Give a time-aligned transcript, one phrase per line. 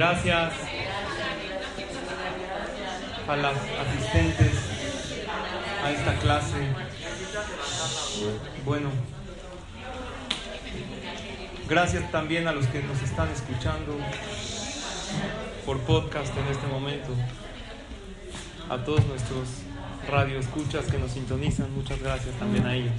[0.00, 0.54] Gracias
[3.28, 4.52] a las asistentes
[5.84, 6.56] a esta clase.
[8.64, 8.88] Bueno,
[11.68, 13.94] gracias también a los que nos están escuchando
[15.66, 17.10] por podcast en este momento.
[18.70, 19.48] A todos nuestros
[20.08, 22.94] radioescuchas que nos sintonizan, muchas gracias también a ellos.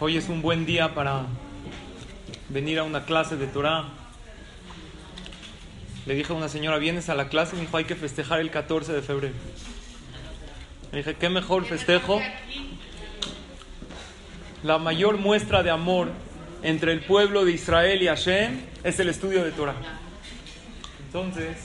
[0.00, 1.24] Hoy es un buen día para
[2.52, 3.84] venir a una clase de Torah.
[6.04, 7.56] Le dije a una señora, ¿vienes a la clase?
[7.56, 9.34] Me dijo, hay que festejar el 14 de febrero.
[10.90, 12.20] Le dije, ¿qué mejor festejo?
[14.62, 16.10] La mayor muestra de amor
[16.62, 19.74] entre el pueblo de Israel y Hashem es el estudio de Torah.
[21.06, 21.56] Entonces,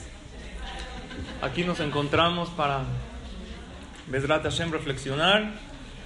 [1.42, 2.84] aquí nos encontramos para
[4.06, 5.52] Bezrat Hashem reflexionar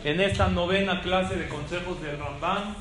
[0.04, 2.74] en esta novena clase de consejos del Rambam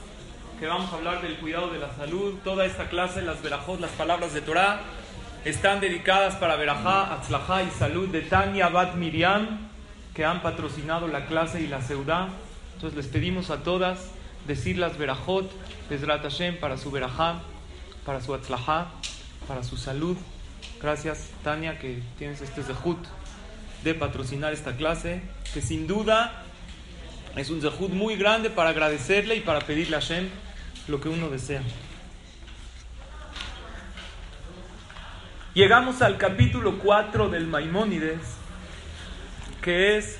[0.61, 2.35] que vamos a hablar del cuidado de la salud.
[2.43, 4.81] Toda esta clase, las verajot, las palabras de Torah,
[5.43, 9.57] están dedicadas para verajá, atzlajá y salud de Tania Bat Miriam,
[10.13, 12.29] que han patrocinado la clase y la seudá.
[12.75, 14.11] Entonces les pedimos a todas
[14.45, 15.51] decir las verajot,
[15.89, 17.39] Bezrat Hashem, para su verajá,
[18.05, 18.91] para su atzlajá,
[19.47, 20.15] para su salud.
[20.79, 22.99] Gracias, Tania, que tienes este zehut
[23.83, 25.23] de patrocinar esta clase,
[25.55, 26.43] que sin duda
[27.35, 30.29] es un zehut muy grande para agradecerle y para pedirle a Hashem
[30.87, 31.61] lo que uno desea.
[35.53, 38.21] Llegamos al capítulo 4 del Maimónides,
[39.61, 40.17] que es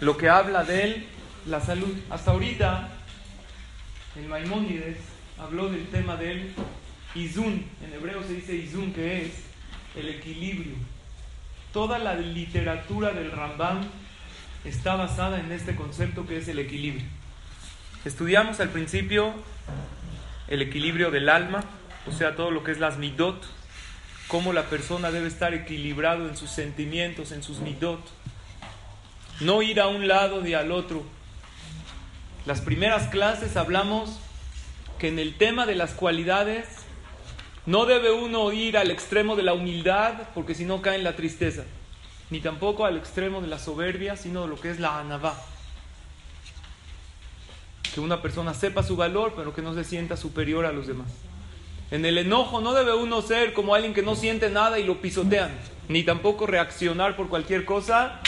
[0.00, 1.06] lo que habla de
[1.46, 1.94] la salud.
[2.10, 2.88] Hasta ahorita,
[4.16, 4.98] el Maimónides
[5.38, 6.52] habló del tema del
[7.14, 9.32] Izun, en hebreo se dice Izun, que es
[9.94, 10.74] el equilibrio.
[11.72, 13.80] Toda la literatura del Rambam
[14.64, 17.06] está basada en este concepto que es el equilibrio.
[18.04, 19.32] Estudiamos al principio
[20.48, 21.62] el equilibrio del alma,
[22.08, 23.40] o sea, todo lo que es las midot,
[24.26, 28.00] cómo la persona debe estar equilibrado en sus sentimientos, en sus midot,
[29.38, 31.04] no ir a un lado ni al otro.
[32.44, 34.18] Las primeras clases hablamos
[34.98, 36.66] que en el tema de las cualidades
[37.66, 41.14] no debe uno ir al extremo de la humildad, porque si no cae en la
[41.14, 41.62] tristeza,
[42.30, 45.36] ni tampoco al extremo de la soberbia, sino de lo que es la anabá
[47.94, 51.08] que una persona sepa su valor, pero que no se sienta superior a los demás.
[51.90, 55.00] En el enojo no debe uno ser como alguien que no siente nada y lo
[55.00, 55.50] pisotean,
[55.88, 58.20] ni tampoco reaccionar por cualquier cosa,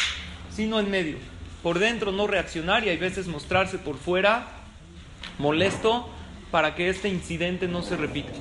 [0.54, 1.16] sino en medio.
[1.62, 4.48] Por dentro no reaccionar y hay veces mostrarse por fuera
[5.38, 6.08] molesto
[6.50, 8.32] para que este incidente no se repita.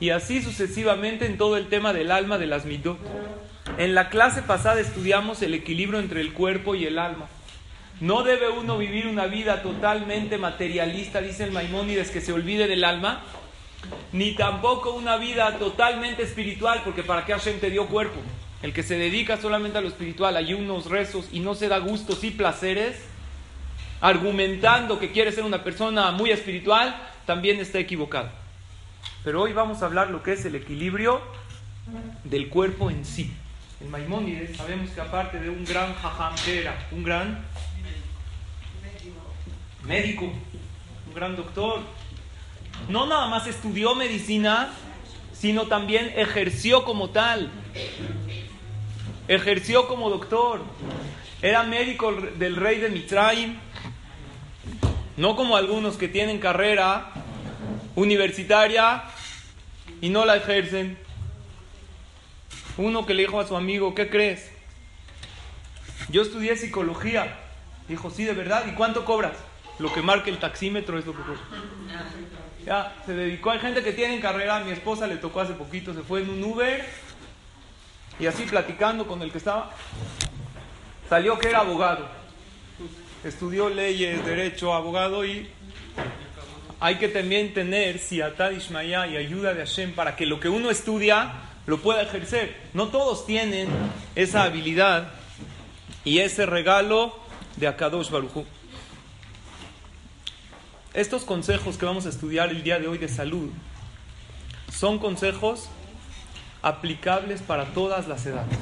[0.00, 2.98] Y así sucesivamente en todo el tema del alma de las midot.
[3.78, 7.26] En la clase pasada estudiamos el equilibrio entre el cuerpo y el alma.
[8.02, 12.82] No debe uno vivir una vida totalmente materialista, dice el Maimónides, que se olvide del
[12.82, 13.22] alma,
[14.10, 18.18] ni tampoco una vida totalmente espiritual, porque para qué Hashem te dio cuerpo.
[18.60, 22.24] El que se dedica solamente a lo espiritual, unos rezos y no se da gustos
[22.24, 22.96] y placeres,
[24.00, 28.30] argumentando que quiere ser una persona muy espiritual, también está equivocado.
[29.22, 31.20] Pero hoy vamos a hablar lo que es el equilibrio
[32.24, 33.32] del cuerpo en sí.
[33.80, 37.44] El Maimónides, sabemos que aparte de un gran jajam era, un gran
[39.84, 41.80] médico, un gran doctor.
[42.88, 44.70] No nada más estudió medicina,
[45.32, 47.50] sino también ejerció como tal.
[49.28, 50.62] Ejerció como doctor.
[51.40, 53.58] Era médico del rey de Mitraim.
[55.16, 57.10] No como algunos que tienen carrera
[57.94, 59.04] universitaria
[60.00, 60.98] y no la ejercen.
[62.78, 64.50] Uno que le dijo a su amigo, ¿qué crees?
[66.08, 67.38] Yo estudié psicología.
[67.88, 68.64] Dijo, sí, de verdad.
[68.66, 69.36] ¿Y cuánto cobras?
[69.78, 71.22] Lo que marca el taxímetro es lo que.
[72.64, 73.50] Ya, se dedicó.
[73.50, 74.60] Hay gente que tiene carrera.
[74.60, 76.84] mi esposa le tocó hace poquito, se fue en un Uber.
[78.20, 79.70] Y así platicando con el que estaba,
[81.08, 82.06] salió que era abogado.
[83.24, 85.48] Estudió leyes, derecho, abogado y
[86.78, 90.68] hay que también tener siatad Ishmaya y ayuda de Hashem para que lo que uno
[90.70, 91.32] estudia
[91.66, 92.56] lo pueda ejercer.
[92.74, 93.68] No todos tienen
[94.14, 95.12] esa habilidad
[96.04, 97.16] y ese regalo
[97.56, 98.44] de Akadosh Baruj
[100.94, 103.48] estos consejos que vamos a estudiar el día de hoy de salud
[104.70, 105.68] son consejos
[106.60, 108.58] aplicables para todas las edades.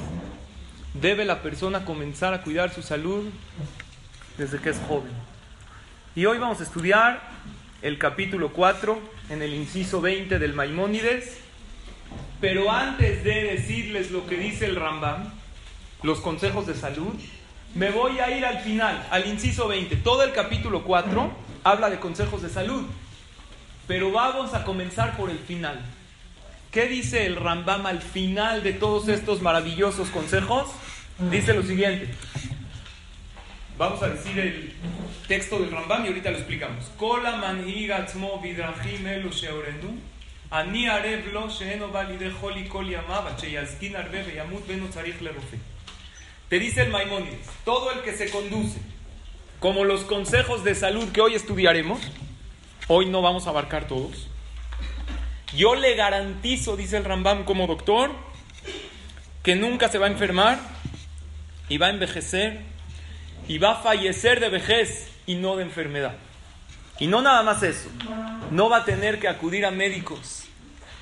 [0.93, 3.29] Debe la persona comenzar a cuidar su salud
[4.37, 5.11] desde que es joven.
[6.15, 7.21] Y hoy vamos a estudiar
[7.81, 8.99] el capítulo 4
[9.29, 11.37] en el inciso 20 del Maimónides.
[12.39, 15.33] Pero antes de decirles lo que dice el Rambam,
[16.01, 17.13] los consejos de salud,
[17.75, 19.97] me voy a ir al final, al inciso 20.
[19.97, 22.85] Todo el capítulo 4 habla de consejos de salud.
[23.87, 25.81] Pero vamos a comenzar por el final.
[26.71, 30.69] ¿Qué dice el Rambam al final de todos estos maravillosos consejos?
[31.29, 32.07] Dice lo siguiente.
[33.77, 34.73] Vamos a decir el
[35.27, 36.85] texto del Rambam y ahorita lo explicamos.
[46.47, 48.79] Te dice el Maimónides, todo el que se conduce
[49.61, 52.01] como los consejos de salud que hoy estudiaremos,
[52.87, 54.27] hoy no vamos a abarcar todos,
[55.55, 58.09] yo le garantizo, dice el Rambam como doctor,
[59.43, 60.57] que nunca se va a enfermar
[61.69, 62.61] y va a envejecer
[63.47, 66.15] y va a fallecer de vejez y no de enfermedad.
[66.97, 67.87] Y no nada más eso,
[68.49, 70.45] no va a tener que acudir a médicos,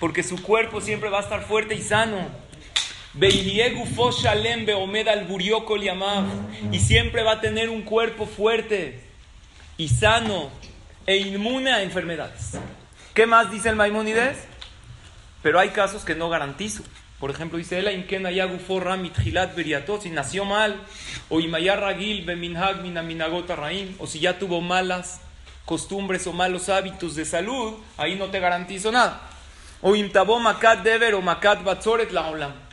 [0.02, 2.28] porque su cuerpo siempre va a estar fuerte y sano.
[6.72, 9.02] Y siempre va a tener un cuerpo fuerte
[9.78, 10.52] y sano
[11.08, 12.60] e inmune a enfermedades.
[13.14, 14.38] ¿Qué más dice el Maimónides?
[15.42, 16.84] Pero hay casos que no garantizo.
[17.20, 18.06] Por ejemplo, dice él,
[20.02, 20.80] si nació mal,
[21.30, 21.40] o
[24.00, 25.22] o si ya tuvo malas
[25.66, 29.22] costumbres o malos hábitos de salud, ahí no te garantizo nada.
[29.82, 32.69] O imtabo makat deber o makat batzoret la olam.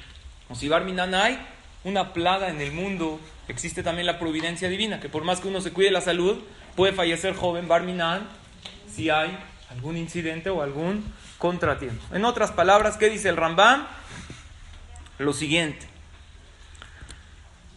[0.49, 1.39] O si barminan hay
[1.85, 5.61] una plaga en el mundo, existe también la providencia divina, que por más que uno
[5.61, 6.43] se cuide la salud,
[6.75, 8.29] puede fallecer joven barminan
[8.93, 9.37] si hay
[9.71, 11.05] algún incidente o algún
[11.39, 12.03] contratiempo.
[12.15, 13.87] En otras palabras, ¿qué dice el Rambam?
[15.19, 15.87] Lo siguiente.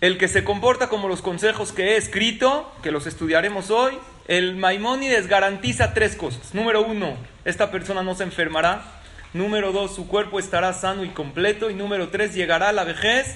[0.02, 4.56] El que se comporta como los consejos que he escrito, que los estudiaremos hoy, el
[4.56, 6.54] Maimónides garantiza tres cosas.
[6.54, 8.99] Número uno, esta persona no se enfermará.
[9.34, 11.70] Número dos, su cuerpo estará sano y completo.
[11.70, 13.36] Y número tres, llegará a la vejez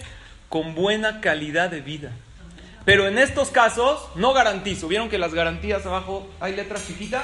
[0.49, 2.11] con buena calidad de vida.
[2.85, 4.87] Pero en estos casos no garantizo.
[4.87, 7.23] ¿Vieron que las garantías abajo hay letras chiquitas?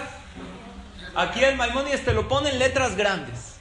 [1.15, 3.55] Aquí el Maimónides te lo pone en letras grandes.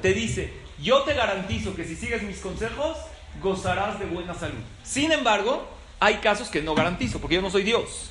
[0.00, 2.96] Te dice, yo te garantizo que si sigues mis consejos,
[3.40, 4.62] gozarás de buena salud.
[4.82, 5.68] Sin embargo,
[6.00, 8.10] hay casos que no garantizo, porque yo no soy Dios.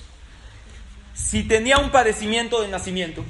[1.14, 3.24] Si tenía un padecimiento de nacimiento,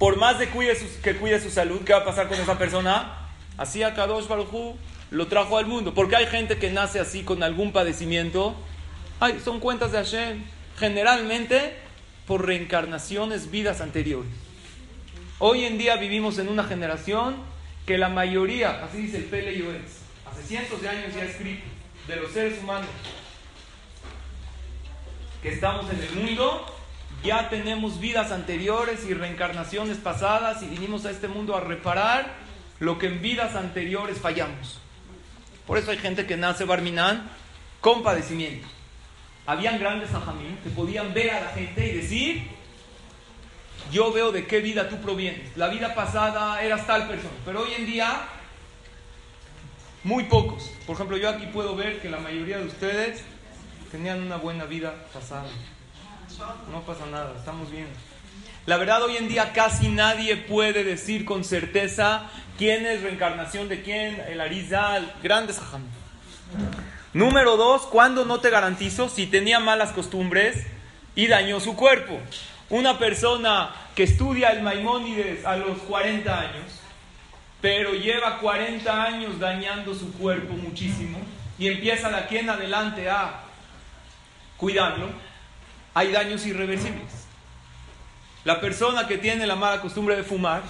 [0.00, 3.18] por más de cuide que cuide su salud, ¿qué va a pasar con esa persona?
[3.58, 4.76] Así a Kadosh Baruj
[5.10, 5.92] lo trajo al mundo.
[5.92, 8.56] Porque hay gente que nace así con algún padecimiento.
[9.20, 10.42] Ay, son cuentas de Hashem.
[10.78, 11.76] Generalmente
[12.26, 14.30] por reencarnaciones, vidas anteriores.
[15.38, 17.36] Hoy en día vivimos en una generación
[17.84, 19.50] que la mayoría, así dice el Pele
[20.30, 21.64] hace cientos de años ya escrito,
[22.08, 22.88] de los seres humanos
[25.42, 26.79] que estamos en el mundo,
[27.22, 32.34] ya tenemos vidas anteriores y reencarnaciones pasadas y vinimos a este mundo a reparar
[32.78, 34.80] lo que en vidas anteriores fallamos.
[35.66, 37.28] Por eso hay gente que nace Barminán
[37.80, 38.66] con padecimiento.
[39.46, 42.48] Habían grandes ajamín que podían ver a la gente y decir,
[43.92, 45.56] yo veo de qué vida tú provienes.
[45.56, 48.22] La vida pasada eras tal persona, pero hoy en día
[50.04, 50.70] muy pocos.
[50.86, 53.22] Por ejemplo, yo aquí puedo ver que la mayoría de ustedes
[53.90, 55.48] tenían una buena vida pasada.
[56.70, 57.86] No pasa nada, estamos bien.
[58.66, 63.82] La verdad, hoy en día casi nadie puede decir con certeza quién es reencarnación de
[63.82, 65.82] quién, el Arizal, grandes ajam.
[67.12, 70.66] Número dos, cuando no te garantizo si tenía malas costumbres
[71.14, 72.18] y dañó su cuerpo.
[72.68, 76.80] Una persona que estudia el Maimónides a los 40 años,
[77.60, 81.18] pero lleva 40 años dañando su cuerpo muchísimo
[81.58, 83.40] y empieza de aquí en adelante a
[84.56, 85.08] cuidarlo,
[85.94, 87.26] hay daños irreversibles.
[88.44, 90.62] La persona que tiene la mala costumbre de fumar,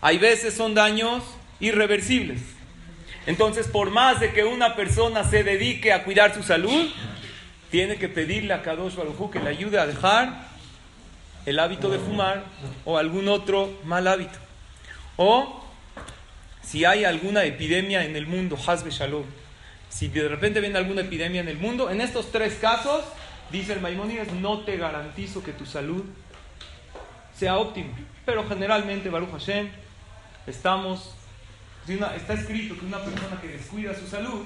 [0.00, 1.22] hay veces son daños
[1.60, 2.40] irreversibles.
[3.26, 6.90] Entonces, por más de que una persona se dedique a cuidar su salud,
[7.70, 10.48] tiene que pedirle a Kadosh Baruj que le ayude a dejar
[11.46, 12.44] el hábito de fumar
[12.84, 14.38] o algún otro mal hábito.
[15.16, 15.64] O
[16.62, 19.24] si hay alguna epidemia en el mundo, Hazbe Shalom.
[19.88, 23.04] Si de repente viene alguna epidemia en el mundo, en estos tres casos,
[23.50, 26.04] dice el Maimónides, no te garantizo que tu salud
[27.36, 27.94] sea óptima.
[28.24, 29.68] Pero generalmente, Baruch Hashem,
[30.46, 31.14] estamos,
[31.86, 34.44] está escrito que una persona que descuida su salud,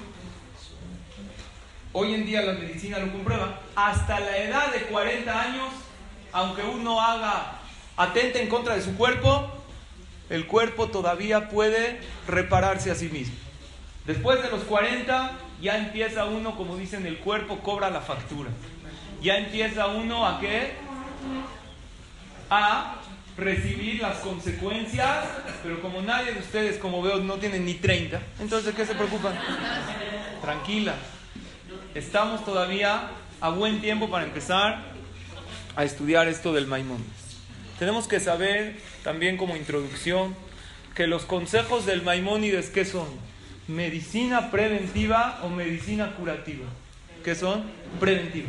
[1.93, 5.69] hoy en día la medicina lo comprueba, hasta la edad de 40 años
[6.33, 7.59] aunque uno haga,
[7.97, 9.49] atente en contra de su cuerpo,
[10.31, 13.35] el cuerpo todavía puede repararse a sí mismo.
[14.07, 18.51] Después de los 40, ya empieza uno, como dicen, el cuerpo cobra la factura.
[19.23, 20.73] Ya empieza uno a qué?
[22.51, 22.97] A
[23.37, 25.27] recibir las consecuencias,
[25.63, 29.39] pero como nadie de ustedes, como veo, no tienen ni 30, entonces ¿qué se preocupan?
[30.43, 30.95] Tranquila.
[31.95, 33.11] Estamos todavía
[33.41, 34.83] a buen tiempo para empezar
[35.77, 37.37] a estudiar esto del Maimónides.
[37.79, 40.35] Tenemos que saber también como introducción
[40.97, 43.07] que los consejos del Maimónides, ¿qué son?
[43.69, 46.67] ¿Medicina preventiva o medicina curativa?
[47.23, 47.63] ¿Qué son?
[48.01, 48.49] Preventiva.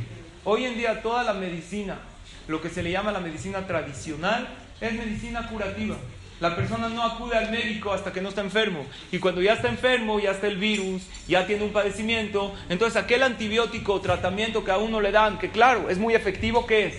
[0.52, 2.00] Hoy en día toda la medicina,
[2.48, 4.48] lo que se le llama la medicina tradicional,
[4.82, 5.96] es medicina curativa.
[6.40, 8.84] La persona no acude al médico hasta que no está enfermo.
[9.12, 13.22] Y cuando ya está enfermo, ya está el virus, ya tiene un padecimiento, entonces aquel
[13.22, 16.96] antibiótico o tratamiento que a uno le dan, que claro, es muy efectivo, ¿qué es?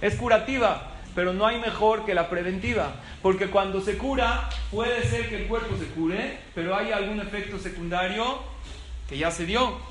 [0.00, 2.92] Es curativa, pero no hay mejor que la preventiva.
[3.20, 7.58] Porque cuando se cura, puede ser que el cuerpo se cure, pero hay algún efecto
[7.58, 8.38] secundario
[9.08, 9.90] que ya se dio.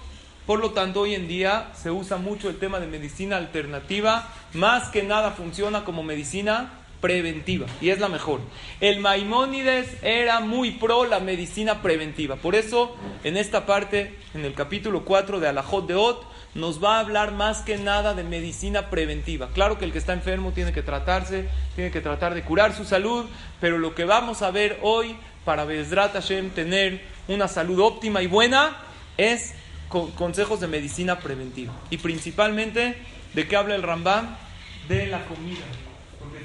[0.50, 4.90] Por lo tanto, hoy en día se usa mucho el tema de medicina alternativa, más
[4.90, 8.40] que nada funciona como medicina preventiva y es la mejor.
[8.82, 12.38] El Maimónides era muy pro la medicina preventiva.
[12.38, 16.26] Por eso, en esta parte, en el capítulo 4 de Alajot de Ot,
[16.56, 19.50] nos va a hablar más que nada de medicina preventiva.
[19.54, 22.86] Claro que el que está enfermo tiene que tratarse, tiene que tratar de curar su
[22.86, 23.28] salud,
[23.62, 25.16] pero lo que vamos a ver hoy
[25.46, 28.78] para Bezrat Hashem tener una salud óptima y buena
[29.16, 29.54] es
[29.90, 31.74] consejos de medicina preventiva.
[31.90, 32.96] Y principalmente,
[33.34, 34.36] ¿de qué habla el Rambam?
[34.88, 35.66] De la comida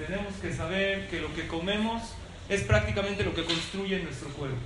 [0.07, 2.03] tenemos que saber que lo que comemos
[2.49, 4.57] es prácticamente lo que construye nuestro cuerpo.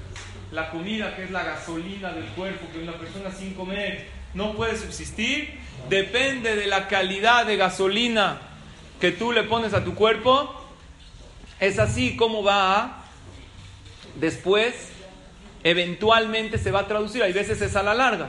[0.50, 4.76] La comida, que es la gasolina del cuerpo, que una persona sin comer no puede
[4.76, 5.58] subsistir,
[5.88, 8.40] depende de la calidad de gasolina
[9.00, 10.54] que tú le pones a tu cuerpo.
[11.61, 13.04] Es así como va
[14.16, 14.75] después,
[15.62, 17.23] eventualmente se va a traducir.
[17.23, 18.28] Hay veces es a la larga,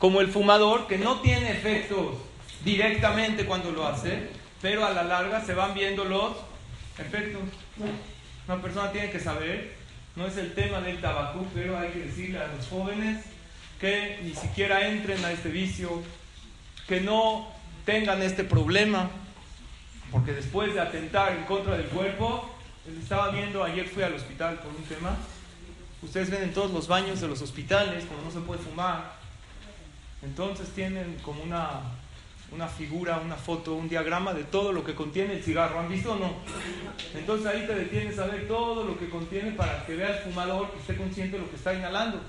[0.00, 2.14] como el fumador que no tiene efectos
[2.64, 4.30] directamente cuando lo hace,
[4.62, 6.32] pero a la larga se van viendo los
[6.98, 7.42] efectos.
[8.48, 9.74] Una persona tiene que saber,
[10.16, 13.24] no es el tema del tabaco, pero hay que decirle a los jóvenes
[13.78, 16.02] que ni siquiera entren a este vicio,
[16.88, 17.48] que no
[17.84, 19.10] tengan este problema,
[20.10, 22.50] porque después de atentar en contra del cuerpo,
[23.02, 25.14] estaba viendo, ayer fui al hospital por un tema,
[26.02, 29.19] ustedes ven en todos los baños de los hospitales, como no se puede fumar,
[30.22, 31.80] entonces tienen como una
[32.52, 35.78] una figura, una foto, un diagrama de todo lo que contiene el cigarro.
[35.78, 36.34] ¿Han visto o no?
[37.14, 40.72] Entonces ahí te detienes a ver todo lo que contiene para que vea el fumador
[40.76, 42.20] y esté consciente de lo que está inhalando.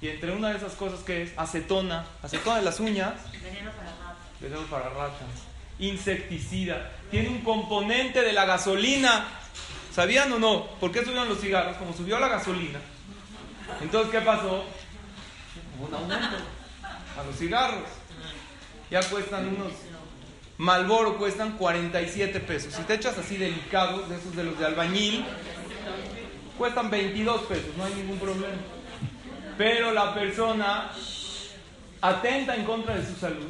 [0.00, 3.90] Y entre una de esas cosas que es acetona, acetona de las uñas, veneno para
[3.90, 5.28] ratas, veneno para ratas,
[5.78, 9.26] insecticida, tiene un componente de la gasolina.
[9.92, 10.66] ¿Sabían o no?
[10.78, 11.76] ¿Por qué subieron los cigarros?
[11.76, 12.78] Como subió la gasolina.
[13.82, 14.64] Entonces, ¿qué pasó?
[15.80, 16.36] un aumento
[17.18, 17.88] a los cigarros
[18.90, 19.72] ya cuestan unos
[20.58, 22.74] Malboro cuestan 47 pesos.
[22.74, 25.24] Si te echas así delicados, de esos de los de albañil,
[26.58, 28.56] cuestan 22 pesos, no hay ningún problema.
[29.56, 30.90] Pero la persona
[32.00, 33.48] atenta en contra de su salud.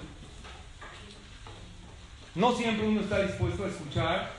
[2.34, 4.30] No siempre uno está dispuesto a escuchar.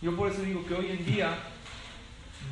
[0.00, 1.36] Yo por eso digo que hoy en día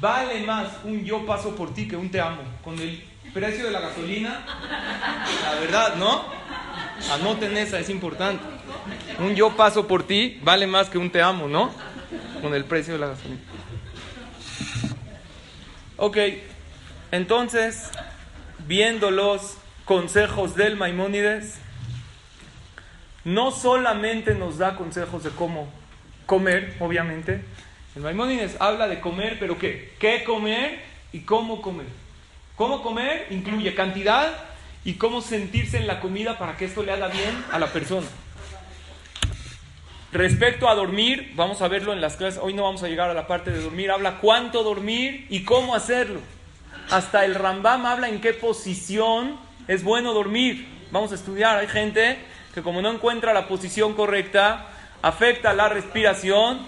[0.03, 2.43] vale más un yo paso por ti que un te amo.
[2.65, 4.45] Con el precio de la gasolina,
[5.45, 6.25] la verdad, ¿no?
[7.13, 8.45] Anoten esa, es importante.
[9.21, 11.71] Un yo paso por ti vale más que un te amo, ¿no?
[12.43, 13.41] Con el precio de la gasolina.
[15.99, 16.19] Ok,
[17.13, 17.89] entonces,
[18.67, 21.59] viendo los consejos del Maimónides,
[23.25, 25.73] no solamente nos da consejos de cómo
[26.27, 27.45] comer, obviamente.
[27.95, 29.93] El Maimónides habla de comer, pero ¿qué?
[29.99, 30.81] ¿Qué comer
[31.13, 31.87] y cómo comer?
[32.57, 33.27] ¿Cómo comer?
[33.31, 34.33] Incluye cantidad
[34.83, 38.07] y cómo sentirse en la comida para que esto le haga bien a la persona.
[40.11, 43.15] Respecto a dormir, vamos a verlo en las clases, hoy no vamos a llegar a
[43.15, 46.21] la parte de dormir, habla cuánto dormir y cómo hacerlo.
[46.91, 50.67] Hasta el Rambam habla en qué posición es bueno dormir.
[50.91, 52.19] Vamos a estudiar, hay gente
[52.55, 54.67] que como no encuentra la posición correcta,
[55.03, 56.61] afecta la respiración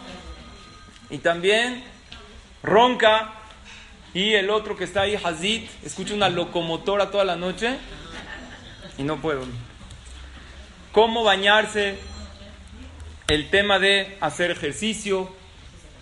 [1.10, 1.84] y también
[2.62, 3.32] ronca.
[4.12, 7.76] Y el otro que está ahí, Hazid, escucha una locomotora toda la noche
[8.96, 9.44] y no puedo.
[10.92, 11.98] ¿Cómo bañarse?
[13.26, 15.34] El tema de hacer ejercicio,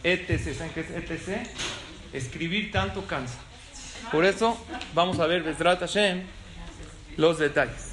[0.05, 0.55] etc.
[0.57, 1.49] ¿Saben qué es etc?
[2.13, 3.39] Escribir tanto cansa.
[4.11, 6.25] Por eso vamos a ver, Besrat Hashem,
[7.17, 7.93] los detalles.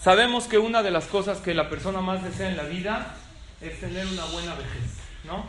[0.00, 3.16] Sabemos que una de las cosas que la persona más desea en la vida
[3.60, 5.46] es tener una buena vejez, ¿no?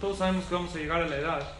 [0.00, 1.52] Todos sabemos que vamos a llegar a la edad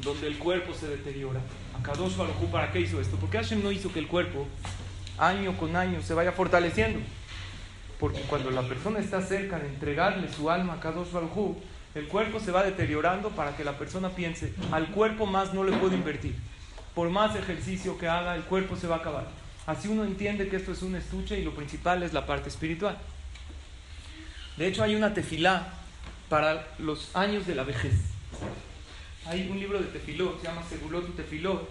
[0.00, 1.40] donde el cuerpo se deteriora.
[1.78, 3.16] Akadosh Baruj ¿para qué hizo esto?
[3.16, 4.46] Porque Hashem no hizo que el cuerpo
[5.18, 7.00] año con año se vaya fortaleciendo.
[7.98, 11.56] Porque cuando la persona está cerca de entregarle su alma a Kadosh Baruj
[11.94, 15.76] el cuerpo se va deteriorando para que la persona piense, al cuerpo más no le
[15.76, 16.36] puedo invertir.
[16.94, 19.26] Por más ejercicio que haga, el cuerpo se va a acabar.
[19.66, 22.96] Así uno entiende que esto es un estuche y lo principal es la parte espiritual.
[24.60, 25.68] De hecho, hay una tefilá
[26.28, 27.94] para los años de la vejez.
[29.24, 31.66] Hay un libro de tefilot, se llama Segulot Tefilot,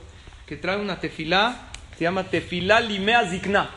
[0.48, 3.70] que trae una tefilá, se llama Tefilá Limea Zikna.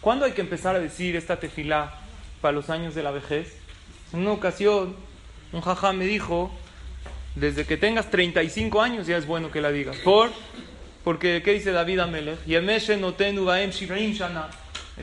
[0.00, 1.98] ¿Cuándo hay que empezar a decir esta tefilá
[2.40, 3.56] para los años de la vejez?
[4.12, 4.94] En una ocasión,
[5.52, 6.52] un jajá me dijo,
[7.34, 9.96] desde que tengas 35 años ya es bueno que la digas.
[10.04, 10.30] ¿Por?
[11.02, 12.38] Porque, ¿qué dice David Amelech?
[12.46, 12.64] El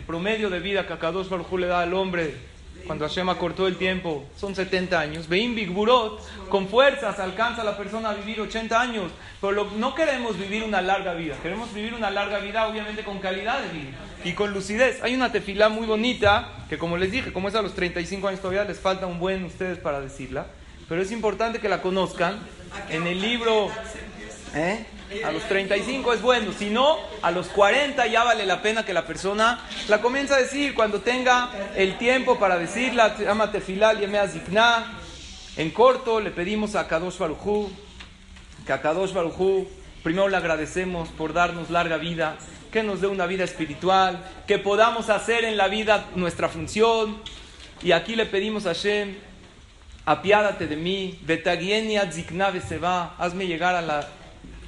[0.08, 4.26] promedio de vida que Akadosh Baruj le da al hombre cuando Hashem cortó el tiempo,
[4.38, 5.28] son 70 años.
[5.28, 9.12] Veim Burot, con fuerzas alcanza la persona a vivir 80 años.
[9.42, 13.62] Pero no queremos vivir una larga vida, queremos vivir una larga vida obviamente con calidad
[13.62, 15.02] de vida y con lucidez.
[15.04, 18.42] Hay una tefilá muy bonita que como les dije, como es a los 35 años
[18.42, 20.48] todavía les falta un buen ustedes para decirla,
[20.88, 22.40] pero es importante que la conozcan.
[22.90, 23.70] En el libro...
[24.54, 24.86] ¿eh?
[25.26, 28.94] A los 35 es bueno, si no, a los 40 ya vale la pena que
[28.94, 33.18] la persona la comience a decir cuando tenga el tiempo para decirla.
[33.18, 35.00] Se llama Tefilal Yemea Zikna.
[35.58, 37.72] En corto le pedimos a Kadosh Barujú,
[38.68, 39.68] que a Kadosh Barujú
[40.04, 42.38] primero le agradecemos por darnos larga vida,
[42.72, 47.18] que nos dé una vida espiritual, que podamos hacer en la vida nuestra función.
[47.82, 49.16] Y aquí le pedimos a Shem,
[50.06, 54.08] apiádate de mí, Betagienia Zikna Seba, hazme llegar a la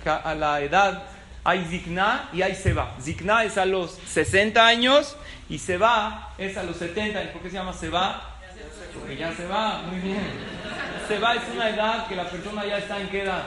[0.06, 1.04] a la edad
[1.44, 2.96] hay zikna y hay seba.
[3.02, 5.16] Zikna es a los 60 años
[5.50, 7.32] y seba es a los 70 años.
[7.32, 8.38] ¿Por qué se llama seba?
[8.94, 10.22] Porque ya se va, muy bien.
[11.08, 13.44] Seba es una edad que la persona ya está en qué edad?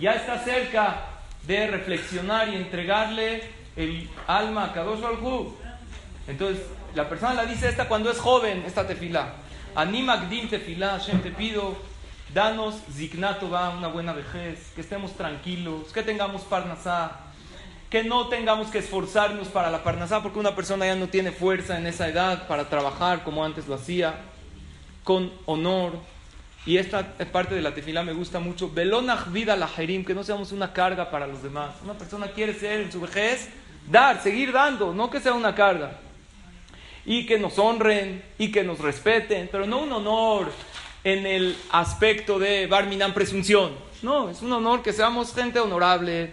[0.00, 1.04] Ya está cerca
[1.46, 3.42] de reflexionar y entregarle
[3.76, 5.54] el alma a Kadosh Baruj
[6.26, 9.32] Entonces, la persona la dice esta cuando es joven, esta tefila.
[9.74, 11.76] Animakdim tefila, Hashem te pido
[12.34, 12.74] Danos
[13.50, 17.20] va una buena vejez, que estemos tranquilos, que tengamos parnasá,
[17.88, 21.78] que no tengamos que esforzarnos para la parnasá, porque una persona ya no tiene fuerza
[21.78, 24.16] en esa edad para trabajar como antes lo hacía,
[25.04, 25.94] con honor.
[26.66, 28.70] Y esta parte de la tefila me gusta mucho.
[28.70, 31.76] Belonach vida la jerim, que no seamos una carga para los demás.
[31.82, 33.48] Una persona quiere ser en su vejez,
[33.90, 35.92] dar, seguir dando, no que sea una carga.
[37.06, 40.52] Y que nos honren y que nos respeten, pero no un honor
[41.04, 43.72] en el aspecto de Barminan presunción.
[44.02, 46.30] No, es un honor que seamos gente honorable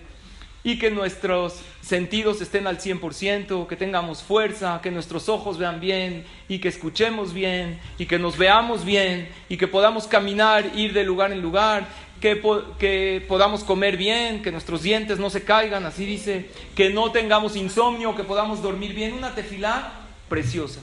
[0.63, 6.25] y que nuestros sentidos estén al 100%, que tengamos fuerza, que nuestros ojos vean bien
[6.49, 11.03] y que escuchemos bien y que nos veamos bien y que podamos caminar, ir de
[11.03, 11.87] lugar en lugar,
[12.19, 12.41] que,
[12.79, 17.55] que podamos comer bien, que nuestros dientes no se caigan, así dice, que no tengamos
[17.55, 19.13] insomnio, que podamos dormir bien.
[19.13, 19.93] Una tefilá
[20.27, 20.81] preciosa.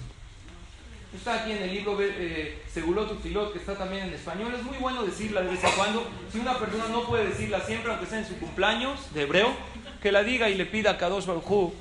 [1.14, 4.54] Está aquí en el libro eh, Segulot Filot, que está también en español.
[4.54, 6.08] Es muy bueno decirla de vez en cuando.
[6.32, 9.54] Si una persona no puede decirla siempre, aunque sea en su cumpleaños de hebreo,
[10.02, 11.72] que la diga y le pida a Kadosh Baruj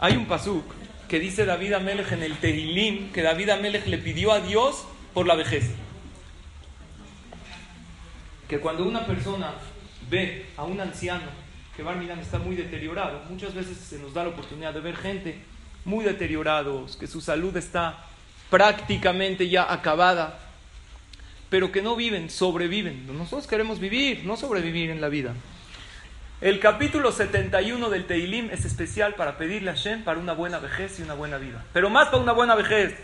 [0.00, 0.64] Hay un pasuk
[1.08, 4.84] que dice David Amelech en el Tehilim, que David Amelech le pidió a Dios
[5.14, 5.70] por la vejez.
[8.48, 9.54] Que cuando una persona
[10.10, 14.30] ve a un anciano que Barminan está muy deteriorado, muchas veces se nos da la
[14.30, 15.38] oportunidad de ver gente
[15.84, 18.04] muy deteriorados, que su salud está
[18.50, 20.38] prácticamente ya acabada,
[21.50, 23.06] pero que no viven, sobreviven.
[23.16, 25.34] Nosotros queremos vivir, no sobrevivir en la vida.
[26.38, 30.98] El capítulo 71 del Teilim es especial para pedirle a Shem para una buena vejez
[30.98, 31.64] y una buena vida.
[31.72, 32.94] Pero más para una buena vejez.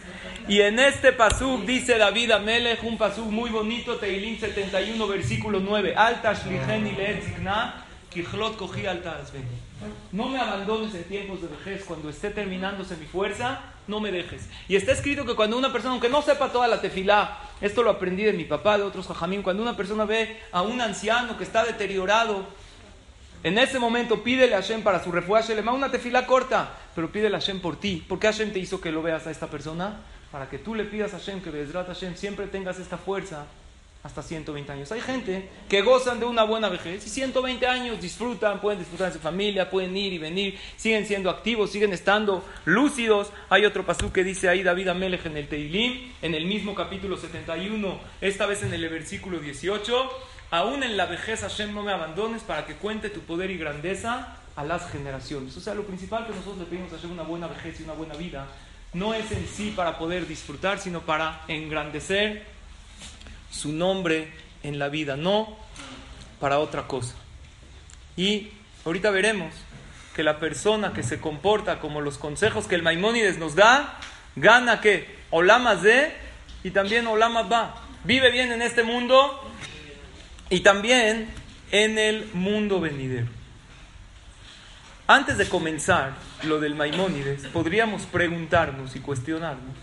[0.49, 5.95] Y en este pasuk dice David Amelech, un pasuk muy bonito, Teilim 71, versículo 9.
[5.97, 6.35] Alta
[10.13, 11.85] No me abandones en tiempos de vejez.
[11.87, 14.49] Cuando esté terminándose mi fuerza, no me dejes.
[14.69, 17.91] Y está escrito que cuando una persona, aunque no sepa toda la tefilá, esto lo
[17.91, 21.45] aprendí de mi papá, de otros jajamín, cuando una persona ve a un anciano que
[21.45, 22.47] está deteriorado,
[23.43, 27.37] en ese momento pídele a Hashem para su refugio, le una tefilá corta, pero pídele
[27.37, 28.05] a Hashem por ti.
[28.09, 30.01] ¿Por qué Hashem te hizo que lo veas a esta persona?
[30.31, 33.47] Para que tú le pidas a Hashem que Bezrat Hashem siempre tengas esta fuerza
[34.03, 34.91] hasta 120 años.
[34.93, 39.15] Hay gente que gozan de una buena vejez y 120 años disfrutan, pueden disfrutar de
[39.15, 43.31] su familia, pueden ir y venir, siguen siendo activos, siguen estando lúcidos.
[43.49, 47.17] Hay otro pasú que dice ahí David Amelech en el Teilim, en el mismo capítulo
[47.17, 50.11] 71, esta vez en el versículo 18.
[50.51, 54.37] Aún en la vejez Hashem no me abandones para que cuente tu poder y grandeza
[54.57, 55.57] a las generaciones.
[55.57, 57.95] O sea, lo principal que nosotros le pedimos a Hashem una buena vejez y una
[57.95, 58.49] buena vida
[58.93, 62.52] no es en sí para poder disfrutar, sino para engrandecer
[63.53, 64.33] su nombre
[64.65, 65.57] en la vida, no
[66.41, 67.15] para otra cosa.
[68.17, 68.51] Y
[68.85, 69.55] ahorita veremos
[70.17, 73.99] que la persona que se comporta como los consejos que el Maimónides nos da,
[74.35, 76.13] gana que Olama de
[76.65, 77.83] y también Olama va.
[78.05, 79.41] Vive bien en este mundo
[80.51, 81.29] y también
[81.71, 83.29] en el mundo venidero.
[85.07, 86.13] Antes de comenzar
[86.43, 89.77] lo del Maimónides, podríamos preguntarnos y cuestionarnos.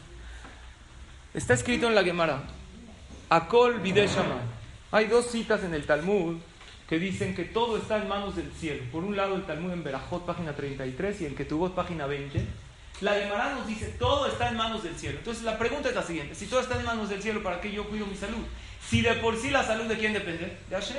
[1.34, 2.44] Está escrito en la Gemara,
[3.30, 4.42] Akol Bideshamay.
[4.92, 6.38] Hay dos citas en el Talmud
[6.88, 8.84] que dicen que todo está en manos del cielo.
[8.92, 12.44] Por un lado el Talmud en Berajot, página 33, y el Ketubot, página 20.
[13.02, 15.20] La Gemara nos dice, todo está en manos del cielo.
[15.20, 17.72] Entonces la pregunta es la siguiente, si todo está en manos del cielo, ¿para qué
[17.72, 18.44] yo cuido mi salud?
[18.90, 20.58] Si de por sí la salud de quién depende?
[20.68, 20.98] De Hashem.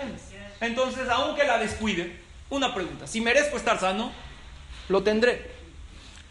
[0.60, 2.16] Entonces, aunque la descuide,
[2.48, 4.12] una pregunta, si merezco estar sano,
[4.88, 5.50] lo tendré.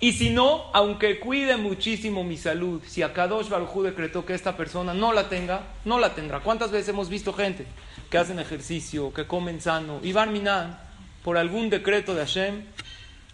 [0.01, 4.93] Y si no, aunque cuide muchísimo mi salud, si Akadosh Baruj decretó que esta persona
[4.93, 6.39] no la tenga, no la tendrá.
[6.39, 7.65] ¿Cuántas veces hemos visto gente
[8.09, 10.79] que hacen ejercicio, que comen sano, y Barminan,
[11.21, 12.63] por algún decreto de Hashem,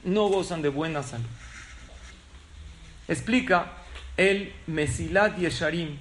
[0.06, 1.26] no gozan de buena salud?
[3.08, 3.74] Explica
[4.18, 6.00] el Mesilat Yesharim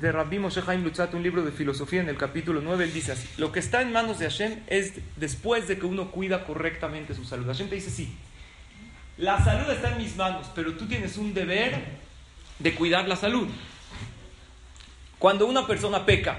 [0.00, 3.10] de Rabbi Moshe Haim Lutzat, un libro de filosofía en el capítulo 9, él dice
[3.10, 7.12] así, lo que está en manos de Hashem es después de que uno cuida correctamente
[7.14, 7.46] su salud.
[7.46, 8.16] Hashem te dice, sí,
[9.20, 11.78] la salud está en mis manos, pero tú tienes un deber
[12.58, 13.48] de cuidar la salud.
[15.18, 16.38] Cuando una persona peca,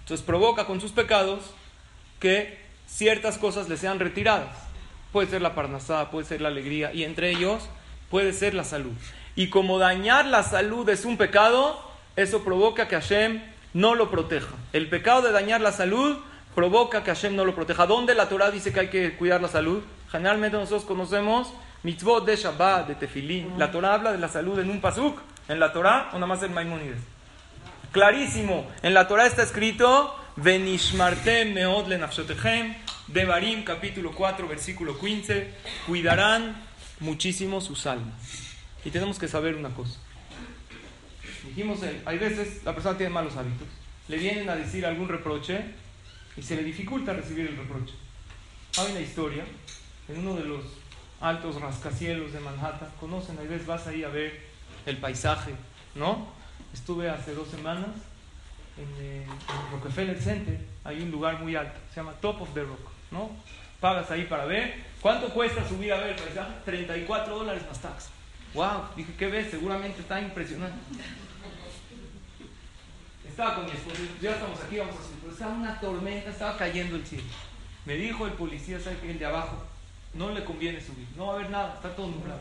[0.00, 1.40] entonces provoca con sus pecados
[2.20, 4.56] que ciertas cosas le sean retiradas.
[5.12, 7.68] Puede ser la parnasada, puede ser la alegría, y entre ellos
[8.08, 8.92] puede ser la salud.
[9.34, 11.80] Y como dañar la salud es un pecado,
[12.14, 14.54] eso provoca que Hashem no lo proteja.
[14.72, 16.18] El pecado de dañar la salud
[16.54, 17.86] provoca que Hashem no lo proteja.
[17.86, 19.82] ¿Dónde la Torah dice que hay que cuidar la salud?
[20.14, 23.58] Generalmente nosotros conocemos mitzvot de Shabbat, de Tefilín.
[23.58, 25.20] La Torah habla de la salud en un pasuk.
[25.48, 27.00] En la Torah o nada más en Maimonides.
[27.90, 28.64] Clarísimo.
[28.84, 32.76] En la Torah está escrito Venishmartem meod lenafshotechem.
[33.08, 35.52] Devarim, capítulo 4, versículo 15.
[35.88, 36.62] Cuidarán
[37.00, 38.14] muchísimo sus almas.
[38.84, 39.98] Y tenemos que saber una cosa.
[41.44, 43.66] Dijimos, eh, hay veces la persona tiene malos hábitos,
[44.06, 45.60] le vienen a decir algún reproche
[46.36, 47.94] y se le dificulta recibir el reproche.
[48.78, 49.44] Hay una historia
[50.08, 50.64] en uno de los
[51.20, 54.40] altos rascacielos de Manhattan, conocen, hay veces vas ahí a ver
[54.86, 55.54] el paisaje,
[55.94, 56.28] ¿no?
[56.72, 57.88] Estuve hace dos semanas
[58.76, 62.62] en, eh, en Rockefeller Center, hay un lugar muy alto, se llama Top of the
[62.62, 63.30] Rock, ¿no?
[63.80, 64.82] Pagas ahí para ver.
[65.00, 66.52] ¿Cuánto cuesta subir a ver el paisaje?
[66.64, 68.08] 34 dólares más taxa.
[68.54, 69.50] Wow, dije, ¿qué ves?
[69.50, 70.78] Seguramente está impresionante.
[73.28, 75.18] Estaba con mi esposa, ya estamos aquí, vamos a subir.
[75.20, 77.24] Pero estaba una tormenta, estaba cayendo el cielo.
[77.84, 79.62] Me dijo el policía, ¿sabe que El de abajo,
[80.14, 82.40] no le conviene subir, no va a haber nada, está todo nublado.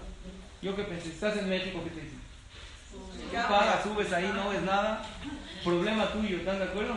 [0.62, 2.16] Yo que pensé, estás en México, ¿qué te dice?
[2.92, 5.04] Tú pagas, subes ahí, no ves nada,
[5.64, 6.96] problema tuyo, ¿están de acuerdo?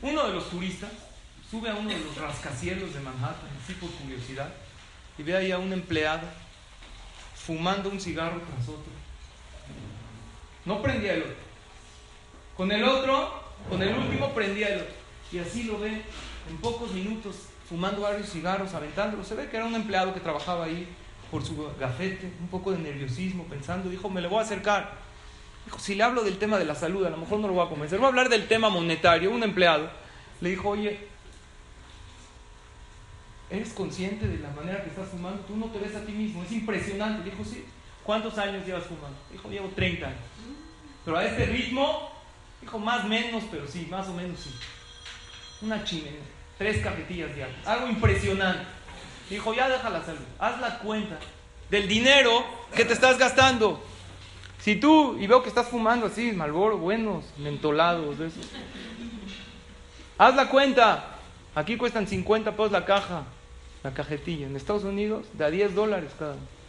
[0.00, 0.90] Uno de los turistas
[1.50, 4.48] sube a uno de los rascacielos de Manhattan, así por curiosidad,
[5.18, 6.26] y ve ahí a un empleado
[7.34, 8.92] fumando un cigarro tras otro.
[10.64, 11.34] No prendía el otro.
[12.56, 14.94] Con el otro, con el último prendía el otro.
[15.32, 16.02] Y así lo ve
[16.48, 19.24] en pocos minutos fumando varios cigarros, aventándolo.
[19.24, 20.86] Se ve que era un empleado que trabajaba ahí
[21.30, 24.92] por su gafete, un poco de nerviosismo, pensando, dijo, me le voy a acercar.
[25.64, 27.64] Dijo, si le hablo del tema de la salud, a lo mejor no lo voy
[27.64, 27.98] a convencer.
[27.98, 29.30] Voy a hablar del tema monetario.
[29.30, 29.88] Un empleado
[30.42, 31.08] le dijo, oye,
[33.48, 35.40] ¿eres consciente de la manera que estás fumando?
[35.44, 37.30] Tú no te ves a ti mismo, es impresionante.
[37.30, 37.64] Dijo, sí.
[38.04, 39.16] ¿Cuántos años llevas fumando?
[39.30, 40.20] Dijo, llevo 30 años.
[41.06, 42.10] Pero a este ritmo,
[42.60, 44.50] dijo, más menos, pero sí, más o menos sí.
[45.62, 46.20] Una chimenea,
[46.62, 48.64] tres cajetillas diarias, algo impresionante.
[49.28, 51.18] Dijo, ya deja la salud, haz la cuenta
[51.68, 53.82] del dinero que te estás gastando.
[54.60, 58.30] Si tú, y veo que estás fumando así, Malboro, buenos, mentolados, de.
[60.18, 61.16] Haz la cuenta.
[61.56, 63.24] Aquí cuestan 50 pesos la caja,
[63.82, 64.46] la cajetilla.
[64.46, 66.61] En Estados Unidos, de a 10 dólares cada uno.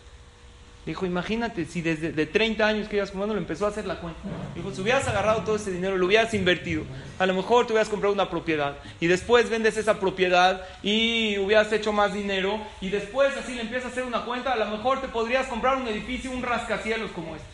[0.86, 4.02] Dijo, imagínate, si desde de 30 años que ibas fumando lo empezó a hacer la
[4.02, 4.20] cuenta.
[4.54, 6.84] Dijo, si hubieras agarrado todo ese dinero, lo hubieras invertido,
[7.20, 11.72] a lo mejor te hubieras comprado una propiedad y después vendes esa propiedad y hubieras
[11.72, 15.00] hecho más dinero y después así le empiezas a hacer una cuenta, a lo mejor
[15.00, 17.48] te podrías comprar un edificio, un rascacielos como este.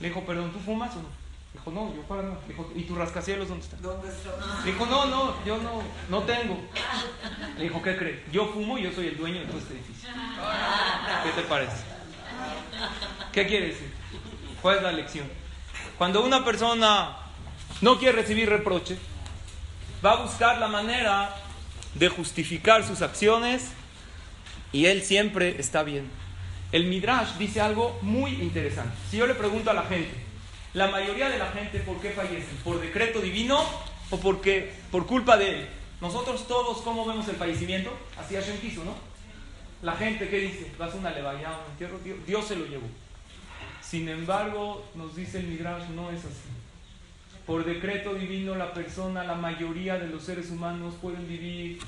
[0.00, 1.22] Le dijo, perdón, ¿tú fumas o no?
[1.52, 2.38] Dijo, no, yo para no.
[2.48, 3.80] Dijo, ¿y tus rascacielos dónde están?
[3.82, 4.30] ¿Dónde está?
[4.64, 6.58] Dijo, no, no, yo no, no tengo.
[7.56, 8.18] Le dijo, ¿qué crees?
[8.32, 10.08] Yo fumo y yo soy el dueño de todo este edificio.
[11.22, 12.01] ¿Qué te parece?
[13.32, 13.92] ¿Qué quiere decir?
[14.60, 15.26] ¿Cuál es la lección?
[15.98, 17.16] Cuando una persona
[17.80, 18.98] no quiere recibir reproche,
[20.04, 21.34] va a buscar la manera
[21.94, 23.70] de justificar sus acciones
[24.72, 26.10] y él siempre está bien.
[26.72, 28.94] El Midrash dice algo muy interesante.
[29.10, 30.14] Si yo le pregunto a la gente,
[30.74, 32.56] la mayoría de la gente, ¿por qué fallecen?
[32.64, 33.62] ¿Por decreto divino
[34.10, 35.68] o porque por culpa de él?
[36.00, 37.92] Nosotros todos, ¿cómo vemos el fallecimiento?
[38.18, 39.11] Así Hashem quiso, ¿no?
[39.82, 40.70] La gente, ¿qué dice?
[40.78, 42.86] Vas a una levaya, un entierro, Dios se lo llevó.
[43.80, 46.48] Sin embargo, nos dice el Midrash, no es así.
[47.46, 51.80] Por decreto divino, la persona, la mayoría de los seres humanos pueden vivir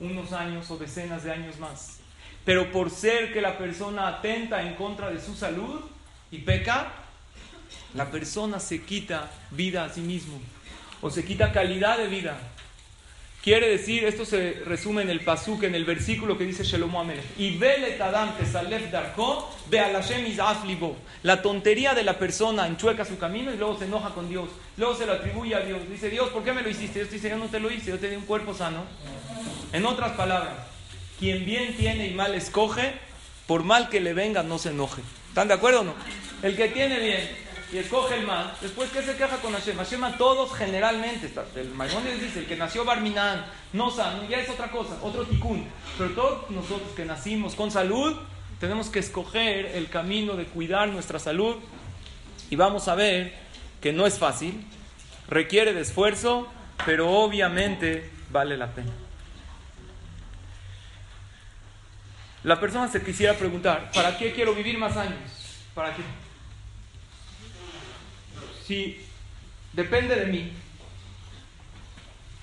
[0.00, 1.98] unos años o decenas de años más.
[2.46, 5.80] Pero por ser que la persona atenta en contra de su salud
[6.30, 6.92] y peca,
[7.92, 10.40] la persona se quita vida a sí mismo
[11.02, 12.38] o se quita calidad de vida.
[13.44, 17.26] Quiere decir, esto se resume en el pasuk, en el versículo que dice Shalom Amelech.
[17.36, 17.58] Y
[21.22, 24.48] La tontería de la persona enchueca su camino y luego se enoja con Dios.
[24.78, 25.78] Luego se lo atribuye a Dios.
[25.90, 27.00] Dice, Dios, ¿por qué me lo hiciste?
[27.00, 28.84] Dios dice, yo no te lo hice, yo te un cuerpo sano.
[29.74, 30.54] En otras palabras,
[31.18, 32.94] quien bien tiene y mal escoge,
[33.46, 35.02] por mal que le venga, no se enoje.
[35.28, 35.94] ¿Están de acuerdo o no?
[36.42, 37.43] El que tiene bien
[37.74, 39.76] y escoge el mal, después ¿qué se queja con Hashem?
[39.76, 44.48] Hashem a todos generalmente, el Maimónides dice, el que nació Barminan, no sano, ya es
[44.48, 45.66] otra cosa, otro ticún.
[45.98, 48.14] Pero todos nosotros que nacimos con salud,
[48.60, 51.56] tenemos que escoger el camino de cuidar nuestra salud
[52.48, 53.34] y vamos a ver
[53.80, 54.64] que no es fácil,
[55.26, 56.46] requiere de esfuerzo,
[56.86, 58.92] pero obviamente vale la pena.
[62.44, 65.18] La persona se quisiera preguntar, ¿para qué quiero vivir más años?
[65.74, 66.02] ¿Para qué?
[68.66, 68.98] Si
[69.72, 70.52] depende de mí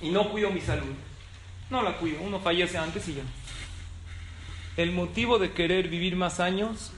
[0.01, 0.93] y no cuido mi salud,
[1.69, 3.23] no la cuido, uno fallece antes y ya.
[4.77, 6.91] El motivo de querer vivir más años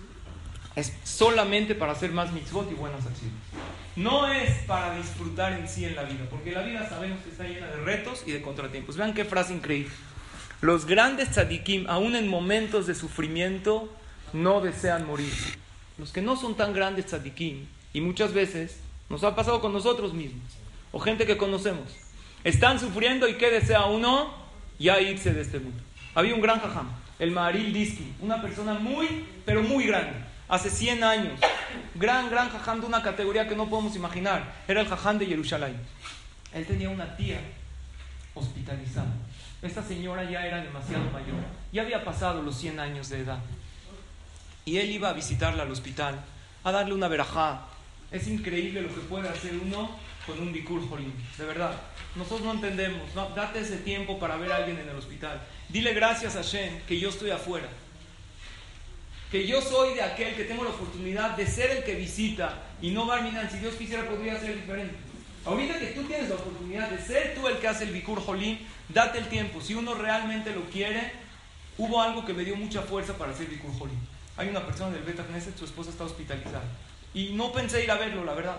[0.76, 3.38] es solamente para hacer más mitzvot y buenas acciones.
[3.96, 7.44] No es para disfrutar en sí en la vida, porque la vida sabemos que está
[7.44, 8.98] llena de retos y de contratiempos.
[8.98, 9.94] Vean qué frase increíble.
[10.62, 13.94] Los grandes tzadikim, aún en momentos de sufrimiento,
[14.34, 15.34] no desean morir.
[15.98, 18.80] Los que no son tan grandes tzadikim, y muchas veces
[19.13, 20.43] nos ha pasado con nosotros mismos,
[20.91, 21.88] o gente que conocemos,
[22.43, 24.34] están sufriendo y ¿qué desea uno?
[24.78, 25.82] Ya irse de este mundo.
[26.13, 30.13] Había un gran jajam, el Maril Diski, una persona muy, pero muy grande,
[30.49, 31.39] hace 100 años,
[31.95, 35.78] gran, gran jajam de una categoría que no podemos imaginar, era el jajam de Jerusalén.
[36.54, 37.39] Él tenía una tía
[38.36, 39.13] hospitalizada
[39.63, 41.38] esta señora ya era demasiado mayor,
[41.71, 43.39] ya había pasado los 100 años de edad.
[44.65, 46.19] Y él iba a visitarla al hospital,
[46.65, 47.62] a darle una verajá.
[48.13, 49.91] Es increíble lo que puede hacer uno
[50.26, 51.76] con un bikur jolim, de verdad.
[52.15, 55.41] Nosotros no entendemos, date ese tiempo para ver a alguien en el hospital.
[55.67, 57.67] Dile gracias a Shem que yo estoy afuera.
[59.30, 62.91] Que yo soy de aquel que tengo la oportunidad de ser el que visita y
[62.91, 63.52] no Barminan.
[63.52, 64.95] Si Dios quisiera, podría ser diferente.
[65.43, 68.60] Ahorita que tú tienes la oportunidad de ser tú el que hace el bikur jolim,
[68.89, 69.62] Date el tiempo.
[69.62, 71.12] Si uno realmente lo quiere,
[71.78, 73.97] hubo algo que me dio mucha fuerza para hacer Bikur Jolim.
[74.38, 76.63] Hay una persona del Beta Knesset, su esposa está hospitalizada.
[77.13, 78.58] Y no pensé ir a verlo, la verdad.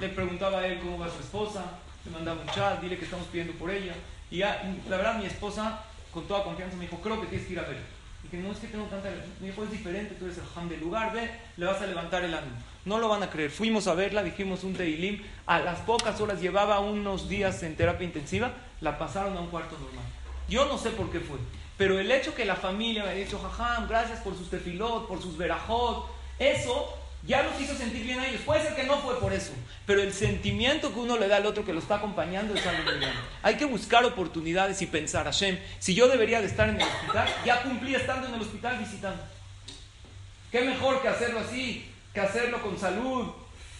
[0.00, 1.64] Le preguntaba a él cómo va su esposa,
[2.04, 3.94] le mandaba un chat, dile que estamos pidiendo por ella.
[4.30, 7.58] Y la verdad, mi esposa, con toda confianza, me dijo, creo que tienes que ir
[7.58, 7.82] a verlo.
[8.24, 9.10] Y que no es que tengo tanta...
[9.40, 12.22] Me dijo, es diferente, tú eres el ham del lugar, ve, le vas a levantar
[12.22, 12.56] el ánimo.
[12.84, 13.50] No lo van a creer.
[13.50, 15.22] Fuimos a verla, dijimos un teilim.
[15.46, 19.76] A las pocas horas, llevaba unos días en terapia intensiva, la pasaron a un cuarto
[19.78, 20.04] normal.
[20.48, 21.38] Yo no sé por qué fue.
[21.76, 25.22] Pero el hecho que la familia me haya dicho, jajam, gracias por sus tefilot, por
[25.22, 26.06] sus verajot,
[26.38, 28.42] eso ya los hizo sentir bien a ellos.
[28.42, 29.52] Puede ser que no fue por eso,
[29.86, 32.84] pero el sentimiento que uno le da al otro que lo está acompañando es algo
[32.84, 33.18] muy grande.
[33.42, 37.28] Hay que buscar oportunidades y pensar, Hashem, si yo debería de estar en el hospital,
[37.44, 39.22] ya cumplí estando en el hospital visitando.
[40.50, 41.86] ¿Qué mejor que hacerlo así?
[42.12, 43.28] que hacerlo con salud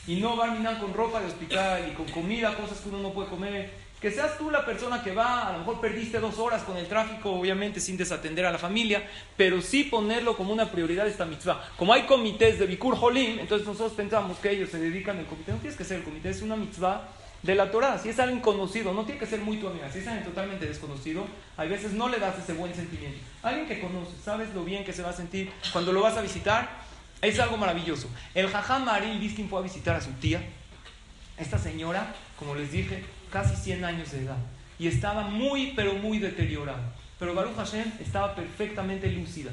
[0.06, 3.12] y no va a con ropa de hospital y con comida, cosas que uno no
[3.12, 3.70] puede comer.
[4.00, 6.86] Que seas tú la persona que va, a lo mejor perdiste dos horas con el
[6.86, 11.68] tráfico, obviamente sin desatender a la familia, pero sí ponerlo como una prioridad esta mitzvah.
[11.76, 15.52] Como hay comités de Bikur Holim, entonces nosotros pensamos que ellos se dedican al comité.
[15.52, 17.08] No tienes que ser el comité, es una mitzvah
[17.42, 17.98] de la Torah.
[17.98, 19.90] Si es alguien conocido, no tiene que ser muy tu amiga.
[19.92, 21.26] Si es alguien totalmente desconocido,
[21.58, 23.18] a veces no le das ese buen sentimiento.
[23.42, 26.22] Alguien que conoce, sabes lo bien que se va a sentir cuando lo vas a
[26.22, 26.70] visitar,
[27.20, 28.08] es algo maravilloso.
[28.34, 30.42] El Jajam Maril Biskin fue a visitar a su tía.
[31.36, 34.36] Esta señora, como les dije, casi 100 años de edad.
[34.78, 36.92] Y estaba muy, pero muy deteriorada.
[37.18, 39.50] Pero Baruch Hashem estaba perfectamente lúcida.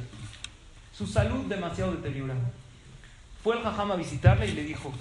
[0.94, 2.52] Su salud demasiado deteriorada.
[3.44, 4.92] Fue el Jajam a visitarla y le dijo,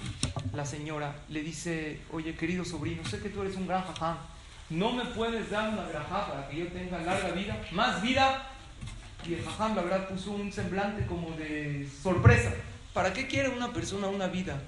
[0.53, 4.17] la señora le dice, oye querido sobrino, sé que tú eres un gran Jajam.
[4.69, 7.57] ¿No me puedes dar una granja para que yo tenga larga vida?
[7.71, 8.49] Más vida
[9.25, 12.53] y el jajam, la verdad, puso un semblante como de sorpresa.
[12.93, 14.61] ¿Para qué quiere una persona una vida?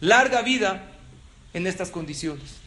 [0.00, 0.82] Larga vida
[1.52, 2.61] en estas condiciones.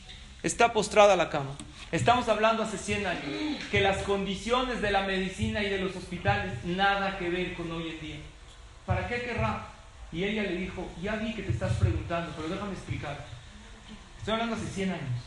[0.46, 1.56] Está postrada a la cama.
[1.92, 3.24] Estamos hablando hace 100 años
[3.72, 7.90] que las condiciones de la medicina y de los hospitales nada que ver con hoy
[7.90, 8.16] en día.
[8.86, 9.66] ¿Para qué querrá?
[10.12, 13.26] Y ella le dijo, ya vi que te estás preguntando, pero déjame explicar.
[14.20, 15.24] Estoy hablando hace 100 años.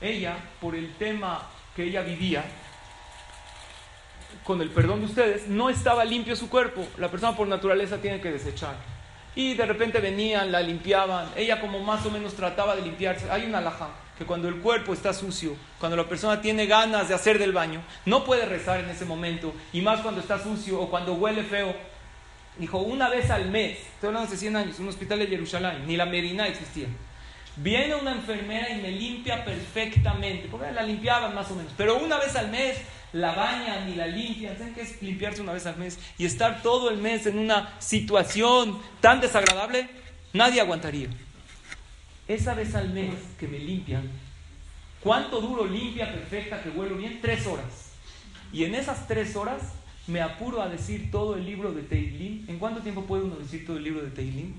[0.00, 1.42] Ella, por el tema
[1.74, 2.44] que ella vivía,
[4.44, 6.86] con el perdón de ustedes, no estaba limpio su cuerpo.
[6.98, 8.76] La persona por naturaleza tiene que desechar.
[9.34, 11.30] Y de repente venían, la limpiaban.
[11.34, 13.28] Ella como más o menos trataba de limpiarse.
[13.28, 13.88] Hay una alhaja
[14.22, 17.82] que cuando el cuerpo está sucio, cuando la persona tiene ganas de hacer del baño,
[18.06, 19.52] no puede rezar en ese momento.
[19.72, 21.74] Y más cuando está sucio o cuando huele feo.
[22.56, 25.96] Dijo, una vez al mes, estoy hablando hace 100 años, un hospital de Jerusalén, ni
[25.96, 26.86] la Medina existía.
[27.56, 32.18] Viene una enfermera y me limpia perfectamente, porque la limpiaban más o menos, pero una
[32.18, 32.78] vez al mes
[33.12, 34.56] la bañan y la limpian.
[34.56, 35.98] ¿Saben qué es limpiarse una vez al mes?
[36.16, 39.88] Y estar todo el mes en una situación tan desagradable,
[40.32, 41.08] nadie aguantaría.
[42.32, 44.10] Esa vez al mes que me limpian,
[45.02, 47.18] ¿cuánto duro limpia perfecta que huelo bien?
[47.20, 47.90] Tres horas.
[48.54, 49.60] Y en esas tres horas
[50.06, 52.48] me apuro a decir todo el libro de Teilim.
[52.48, 54.54] ¿En cuánto tiempo puede uno decir todo el libro de Teilim?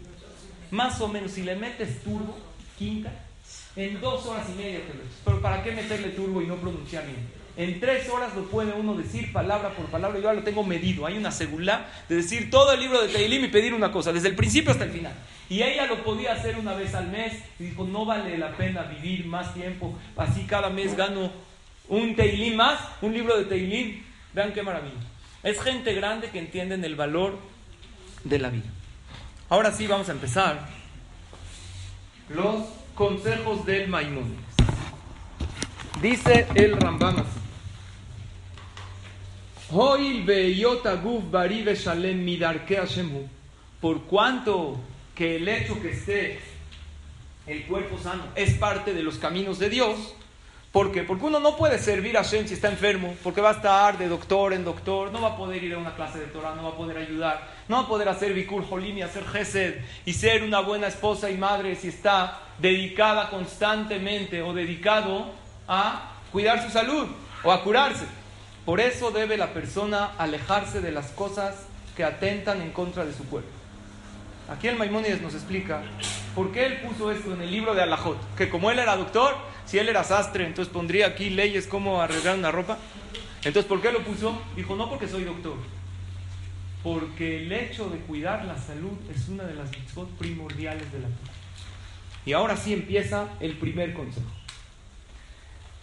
[0.70, 2.38] Más o menos, si le metes turbo,
[2.78, 3.12] quinta,
[3.76, 7.08] en dos horas y media te lo Pero ¿para qué meterle turbo y no pronunciar
[7.08, 7.28] bien?
[7.58, 10.20] En tres horas lo puede uno decir palabra por palabra.
[10.20, 11.08] Yo ya lo tengo medido.
[11.08, 14.28] Hay una segula de decir todo el libro de Teilim y pedir una cosa, desde
[14.28, 15.14] el principio hasta el final.
[15.50, 17.34] Y ella lo podía hacer una vez al mes.
[17.60, 19.98] Y dijo, no vale la pena vivir más tiempo.
[20.18, 21.32] Así cada mes gano
[21.90, 24.04] un Teilim más, un libro de Teilim.
[24.34, 25.02] Vean qué maravilla.
[25.44, 27.38] Es gente grande que entienden el valor
[28.24, 28.70] de la vida.
[29.50, 30.68] Ahora sí vamos a empezar
[32.30, 34.40] los consejos del Maimónides.
[36.02, 37.40] Dice el Rambam así.
[43.82, 44.80] Por cuanto
[45.16, 46.40] que el hecho que esté
[47.46, 50.16] el cuerpo sano es parte de los caminos de Dios.
[50.72, 51.04] ¿Por qué?
[51.04, 54.08] Porque uno no puede servir a Shem si está enfermo, porque va a estar de
[54.08, 56.70] doctor en doctor, no va a poder ir a una clase de Torah, no va
[56.70, 60.42] a poder ayudar, no va a poder hacer Bikur Jolim y hacer Gesed y ser
[60.42, 65.32] una buena esposa y madre si está dedicada constantemente o dedicado
[65.68, 67.08] a cuidar su salud
[67.44, 68.06] o a curarse.
[68.66, 73.26] Por eso debe la persona alejarse de las cosas que atentan en contra de su
[73.26, 73.63] cuerpo.
[74.50, 75.82] Aquí el Maimónides nos explica
[76.36, 78.18] por qué él puso esto en el libro de Alajot.
[78.36, 82.38] Que como él era doctor, si él era sastre, entonces pondría aquí leyes como arreglar
[82.38, 82.78] una ropa.
[83.44, 84.42] Entonces, ¿por qué lo puso?
[84.56, 85.56] Dijo, no porque soy doctor.
[86.84, 91.08] Porque el hecho de cuidar la salud es una de las mitzvot primordiales de la
[91.08, 91.18] vida.
[92.26, 94.28] Y ahora sí empieza el primer consejo.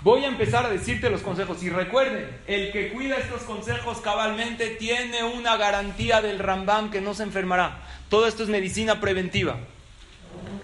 [0.02, 1.62] Voy a empezar a decirte los consejos.
[1.62, 7.12] Y recuerden, el que cuida estos consejos cabalmente tiene una garantía del Rambam que no
[7.12, 7.82] se enfermará.
[8.10, 9.56] Todo esto es medicina preventiva.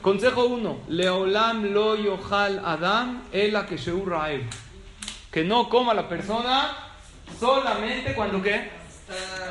[0.02, 0.80] Consejo 1.
[0.88, 1.94] Leolam lo
[2.64, 3.76] adam ela que
[5.30, 6.76] Que no coma la persona
[7.38, 8.68] solamente cuando qué?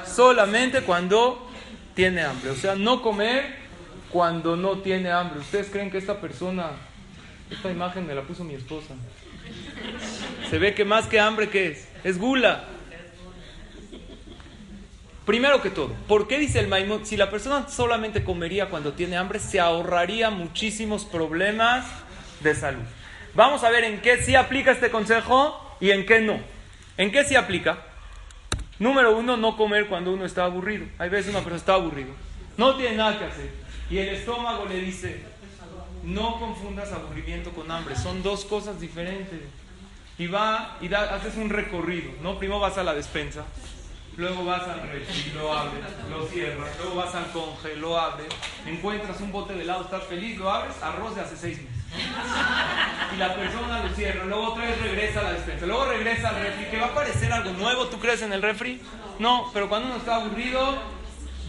[0.06, 1.50] Solamente cuando
[1.94, 2.50] tiene hambre.
[2.50, 3.56] O sea, no comer
[4.12, 5.40] cuando no tiene hambre.
[5.40, 6.72] ¿Ustedes creen que esta persona,
[7.50, 8.94] esta imagen me la puso mi esposa?
[10.50, 11.88] Se ve que más que hambre, ¿qué es?
[12.04, 12.66] Es gula.
[15.26, 17.06] Primero que todo, ¿por qué dice el Maimón?
[17.06, 21.86] Si la persona solamente comería cuando tiene hambre, se ahorraría muchísimos problemas
[22.42, 22.84] de salud.
[23.34, 26.40] Vamos a ver en qué sí aplica este consejo y en qué no.
[26.98, 27.80] ¿En qué sí aplica?
[28.78, 30.86] Número uno, no comer cuando uno está aburrido.
[31.00, 32.14] Hay veces una persona está aburrido,
[32.58, 33.50] no tiene nada que hacer.
[33.90, 35.24] Y el estómago le dice,
[36.04, 39.40] no confundas aburrimiento con hambre, son dos cosas diferentes
[40.18, 42.38] y va y da, haces un recorrido, ¿no?
[42.38, 43.44] Primero vas a la despensa,
[44.17, 48.28] luego vas al refri, lo abres, lo cierras, luego vas al conge, lo abres,
[48.65, 51.84] encuentras un bote de helado, estás feliz, lo abres, arroz de hace seis meses.
[53.13, 56.41] Y la persona lo cierra, luego otra vez regresa a la despensa, luego regresa al
[56.41, 58.82] refri, que va a aparecer algo nuevo, ¿tú crees en el refri?
[59.19, 60.75] No, pero cuando uno está aburrido,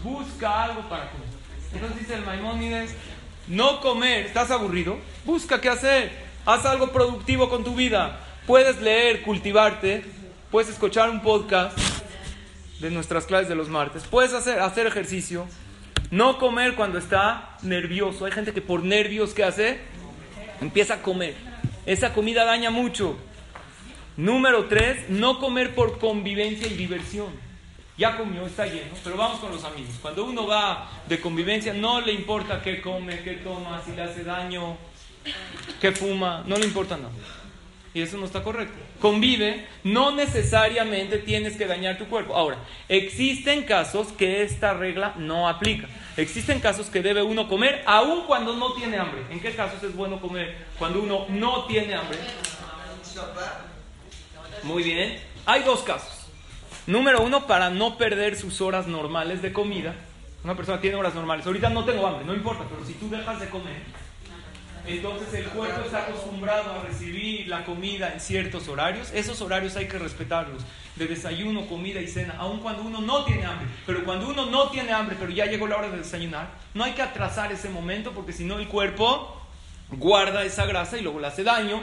[0.03, 1.27] busca algo para comer.
[1.73, 2.95] Entonces dice el Maimónides,
[3.47, 4.97] no comer, ¿estás aburrido?
[5.25, 6.11] Busca qué hacer,
[6.45, 10.05] haz algo productivo con tu vida Puedes leer, cultivarte,
[10.49, 11.77] puedes escuchar un podcast
[12.79, 15.47] de nuestras clases de los martes, puedes hacer, hacer ejercicio,
[16.11, 18.25] no comer cuando está nervioso.
[18.25, 19.79] Hay gente que por nervios, ¿qué hace?
[20.61, 21.35] Empieza a comer.
[21.85, 23.17] Esa comida daña mucho.
[24.15, 27.27] Número tres, no comer por convivencia y diversión.
[27.97, 29.95] Ya comió, está lleno, pero vamos con los amigos.
[30.01, 34.23] Cuando uno va de convivencia, no le importa qué come, qué toma, si le hace
[34.23, 34.77] daño,
[35.81, 37.11] qué fuma, no le importa nada.
[37.97, 38.75] Y eso no está correcto.
[39.01, 42.35] Convive, no necesariamente tienes que dañar tu cuerpo.
[42.35, 45.87] Ahora, existen casos que esta regla no aplica.
[46.15, 49.21] Existen casos que debe uno comer aun cuando no tiene hambre.
[49.31, 52.19] ¿En qué casos es bueno comer cuando uno no tiene hambre?
[54.61, 55.17] Muy bien.
[55.47, 56.27] Hay dos casos.
[56.85, 59.95] Número uno, para no perder sus horas normales de comida.
[60.43, 61.47] Una persona tiene horas normales.
[61.47, 63.81] Ahorita no tengo hambre, no importa, pero si tú dejas de comer,
[64.87, 69.11] entonces el cuerpo está acostumbrado a recibir la comida en ciertos horarios.
[69.13, 70.63] Esos horarios hay que respetarlos.
[70.95, 73.67] De desayuno, comida y cena, aun cuando uno no tiene hambre.
[73.85, 76.93] Pero cuando uno no tiene hambre, pero ya llegó la hora de desayunar, no hay
[76.93, 79.41] que atrasar ese momento porque si no el cuerpo
[79.91, 81.81] guarda esa grasa y luego le hace daño.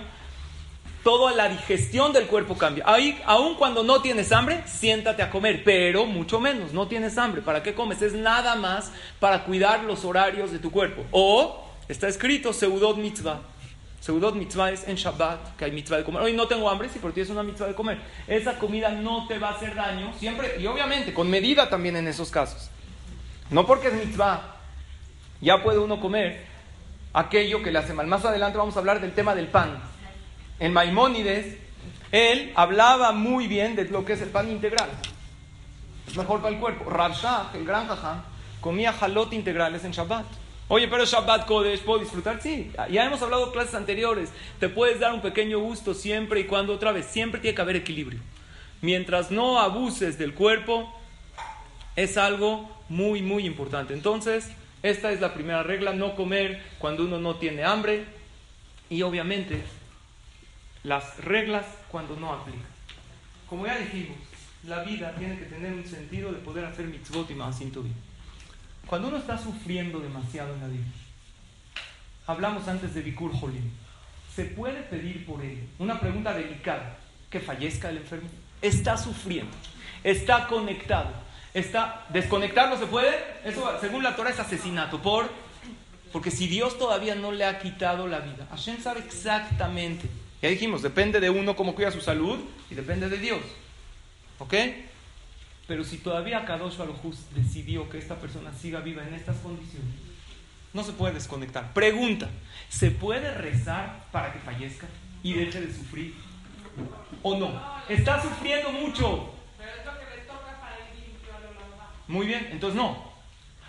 [1.03, 2.85] Toda la digestión del cuerpo cambia.
[2.87, 7.43] Ahí, aun cuando no tienes hambre, siéntate a comer, pero mucho menos, no tienes hambre.
[7.43, 8.01] ¿Para qué comes?
[8.01, 8.91] Es nada más
[9.21, 11.05] para cuidar los horarios de tu cuerpo.
[11.11, 13.41] O Está escrito Seudot Mitzvah.
[14.01, 16.23] Seudot Mitzvah es en Shabbat, que hay mitzvah de comer.
[16.23, 17.99] Hoy no tengo hambre, sí, pero tienes una mitzvah de comer.
[18.27, 22.07] Esa comida no te va a hacer daño, siempre, y obviamente, con medida también en
[22.07, 22.71] esos casos.
[23.51, 24.57] No porque es mitzvah,
[25.41, 26.45] ya puede uno comer
[27.15, 28.07] aquello que le hace mal.
[28.07, 29.79] Más adelante vamos a hablar del tema del pan.
[30.59, 31.57] En Maimónides,
[32.13, 34.91] él hablaba muy bien de lo que es el pan integral.
[36.07, 36.91] Es mejor para el cuerpo.
[36.91, 38.23] Rabshah, el gran jajam,
[38.61, 40.44] comía jalot integrales en Shabbat.
[40.69, 42.41] Oye, pero Shabbat Kodesh, ¿puedo disfrutar?
[42.41, 44.31] Sí, ya hemos hablado en clases anteriores.
[44.59, 47.07] Te puedes dar un pequeño gusto siempre y cuando otra vez.
[47.07, 48.21] Siempre tiene que haber equilibrio.
[48.81, 50.91] Mientras no abuses del cuerpo,
[51.97, 53.93] es algo muy, muy importante.
[53.93, 54.51] Entonces,
[54.83, 58.07] esta es la primera regla, no comer cuando uno no tiene hambre.
[58.89, 59.63] Y obviamente,
[60.83, 62.63] las reglas cuando no aplican.
[63.49, 64.17] Como ya dijimos,
[64.67, 67.95] la vida tiene que tener un sentido de poder hacer mitzvot y más bien.
[68.87, 70.85] Cuando uno está sufriendo demasiado en la vida,
[72.27, 73.71] hablamos antes de Bikur Jolim,
[74.35, 76.99] ¿se puede pedir por él una pregunta delicada
[77.31, 78.29] que fallezca el enfermo?
[78.61, 79.53] Está sufriendo,
[80.03, 81.11] está conectado,
[81.53, 83.15] está desconectarlo se puede?
[83.45, 85.31] Eso según la Torah es asesinato por
[86.15, 90.09] porque si Dios todavía no le ha quitado la vida, Hashem sabe exactamente.
[90.41, 92.39] Ya dijimos, depende de uno cómo cuida su salud
[92.71, 93.41] y depende de Dios.
[94.39, 94.55] ¿Ok?
[95.67, 97.01] Pero si todavía Kadosh Baruj
[97.35, 99.95] decidió que esta persona siga viva en estas condiciones,
[100.73, 101.73] no se puede desconectar.
[101.73, 102.29] Pregunta,
[102.69, 104.87] ¿se puede rezar para que fallezca
[105.23, 106.15] y deje de sufrir?
[107.23, 107.63] ¿O no?
[107.89, 109.33] Está sufriendo mucho.
[112.07, 113.15] Muy bien, entonces no.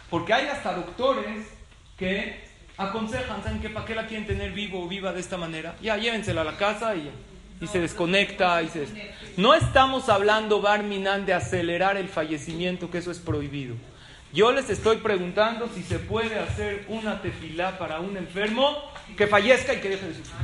[0.10, 1.48] Porque hay hasta doctores
[1.98, 2.43] que
[2.76, 3.70] aconsejan, ¿saben qué?
[3.70, 5.78] ¿Para qué la quieren tener vivo o viva de esta manera?
[5.82, 7.12] Ya, llévensela a la casa y ya
[7.62, 8.62] y se desconecta.
[8.62, 8.88] Y se...
[9.38, 13.76] No estamos hablando, Barminan, de acelerar el fallecimiento, que eso es prohibido.
[14.34, 18.78] Yo les estoy preguntando si se puede hacer una tefilá para un enfermo
[19.16, 20.36] que fallezca y que deje de sufrir.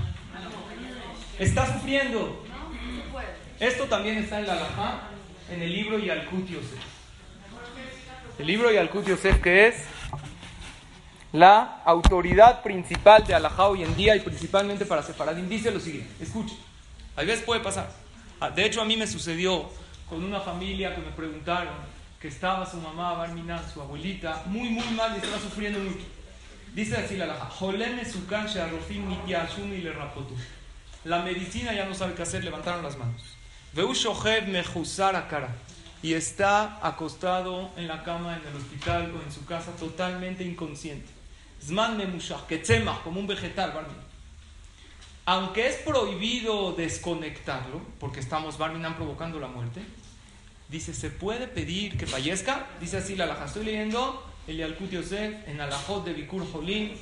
[1.40, 2.46] Está sufriendo.
[3.60, 5.10] Esto también está en la Alajá,
[5.52, 6.80] en el libro Yalkut Yosef.
[8.40, 9.84] El libro Yalkut Yosef, que es
[11.34, 16.12] la autoridad principal de Alajá hoy en día y principalmente para Sefaradim, dice lo siguiente:
[16.24, 16.58] escuchen.
[17.16, 17.90] A veces puede pasar.
[18.40, 19.70] Ah, de hecho, a mí me sucedió
[20.10, 21.74] con una familia que me preguntaron
[22.20, 26.06] que estaba su mamá, Barmina, su abuelita, muy, muy mal y estaba sufriendo mucho.
[26.74, 27.50] Dice así la laja,
[31.04, 33.22] la medicina ya no sabe qué hacer, levantaron las manos.
[35.28, 35.50] cara
[36.04, 41.10] y está acostado en la cama en el hospital o en su casa totalmente inconsciente.
[41.64, 41.98] Zman
[43.04, 44.01] como un vegetal, Barmina
[45.26, 49.82] aunque es prohibido desconectarlo, porque estamos Barminan provocando la muerte,
[50.70, 52.68] dice, ¿se puede pedir que fallezca?
[52.80, 53.46] Dice así la laja.
[53.46, 56.94] Estoy leyendo el Yalkut Yosef en Alajot de Bikur Jolín,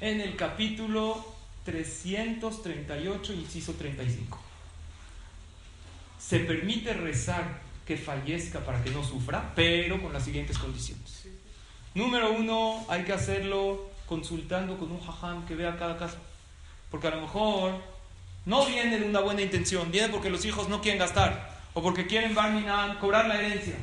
[0.00, 1.24] en el capítulo
[1.64, 4.38] 338, inciso 35.
[6.18, 11.26] Se permite rezar que fallezca para que no sufra, pero con las siguientes condiciones.
[11.94, 16.16] Número uno, hay que hacerlo consultando con un jajam que vea cada caso.
[16.92, 17.72] Porque a lo mejor
[18.44, 22.06] no viene de una buena intención, viene porque los hijos no quieren gastar o porque
[22.06, 22.36] quieren
[23.00, 23.74] cobrar la herencia.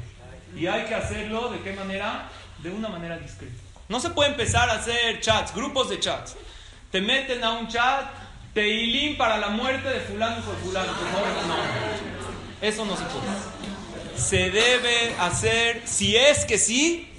[0.55, 2.29] Y hay que hacerlo de qué manera?
[2.59, 3.55] De una manera discreta.
[3.87, 6.35] No se puede empezar a hacer chats, grupos de chats.
[6.91, 8.05] Te meten a un chat,
[8.53, 10.91] te hilín para la muerte de fulano por fulano.
[11.47, 11.55] no,
[12.61, 14.19] eso no se puede.
[14.19, 17.09] Se debe hacer, si es que sí,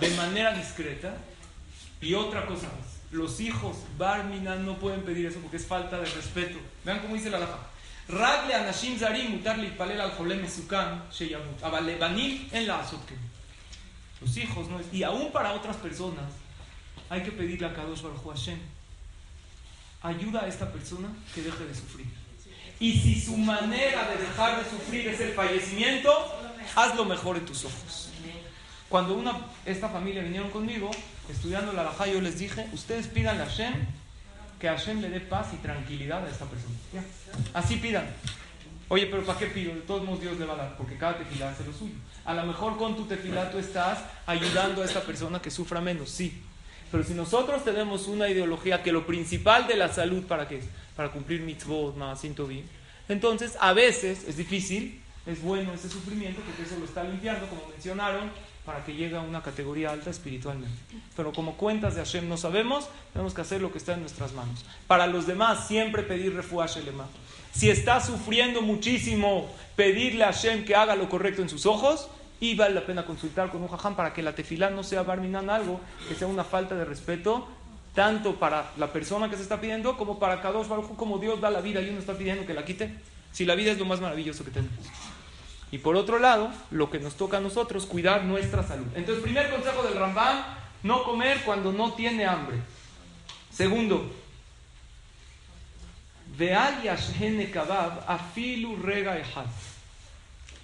[0.00, 1.14] de manera discreta.
[2.00, 6.06] Y otra cosa más los hijos Barminan no pueden pedir eso porque es falta de
[6.06, 6.58] respeto.
[6.84, 7.58] Vean cómo dice la laja.
[8.08, 10.46] Ragle anashim zarim mutarli palel al jolem
[11.10, 11.62] sheyamut.
[11.62, 12.84] Abalebanim en la.
[14.20, 14.80] Los hijos, ¿no?
[14.92, 16.32] Y aún para otras personas
[17.08, 18.58] hay que pedirle a Kadosh Baruch Hashem.
[20.02, 22.06] ayuda a esta persona que deje de sufrir.
[22.78, 26.12] Y si su manera de dejar de sufrir es el fallecimiento,
[26.74, 28.05] hazlo mejor en tus ojos.
[28.88, 30.90] Cuando una, esta familia vinieron conmigo,
[31.28, 33.74] estudiando la Alajá, yo les dije, ustedes pidan a Hashem
[34.60, 36.74] que Hashem le dé paz y tranquilidad a esta persona.
[37.52, 38.06] Así pidan.
[38.88, 39.74] Oye, pero ¿para qué pido?
[39.74, 41.94] De todos modos Dios le va a dar, porque cada tefilá hace lo suyo.
[42.24, 46.10] A lo mejor con tu tefilá tú estás ayudando a esta persona que sufra menos,
[46.10, 46.42] sí.
[46.92, 50.66] Pero si nosotros tenemos una ideología que lo principal de la salud, ¿para qué es?
[50.94, 51.96] Para cumplir mitzvot,
[52.48, 52.68] bien.
[53.08, 57.68] Entonces, a veces es difícil, es bueno ese sufrimiento, porque eso lo está limpiando, como
[57.68, 58.30] mencionaron,
[58.66, 60.76] para que llegue a una categoría alta espiritualmente.
[61.16, 64.32] Pero como cuentas de Hashem no sabemos, tenemos que hacer lo que está en nuestras
[64.32, 64.64] manos.
[64.86, 67.06] Para los demás, siempre pedir refuaje lema.
[67.52, 72.08] Si está sufriendo muchísimo, pedirle a Hashem que haga lo correcto en sus ojos
[72.40, 75.48] y vale la pena consultar con un jajam para que la tefilá no sea barminan
[75.48, 77.48] algo, que sea una falta de respeto
[77.94, 81.50] tanto para la persona que se está pidiendo como para cada uno, como Dios da
[81.50, 82.94] la vida y uno está pidiendo que la quite.
[83.32, 84.78] Si la vida es lo más maravilloso que tenemos.
[85.76, 88.86] Y por otro lado, lo que nos toca a nosotros, cuidar nuestra salud.
[88.94, 90.42] Entonces, primer consejo del Rambam,
[90.82, 92.56] no comer cuando no tiene hambre.
[93.52, 94.10] Segundo,
[98.06, 99.22] afilu rega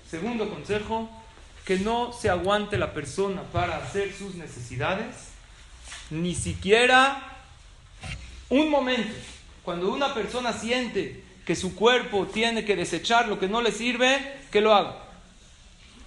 [0.08, 1.10] Segundo consejo,
[1.66, 5.28] que no se aguante la persona para hacer sus necesidades,
[6.08, 7.36] ni siquiera
[8.48, 9.12] un momento.
[9.62, 14.38] Cuando una persona siente que su cuerpo tiene que desechar lo que no le sirve,
[14.50, 14.96] que lo haga.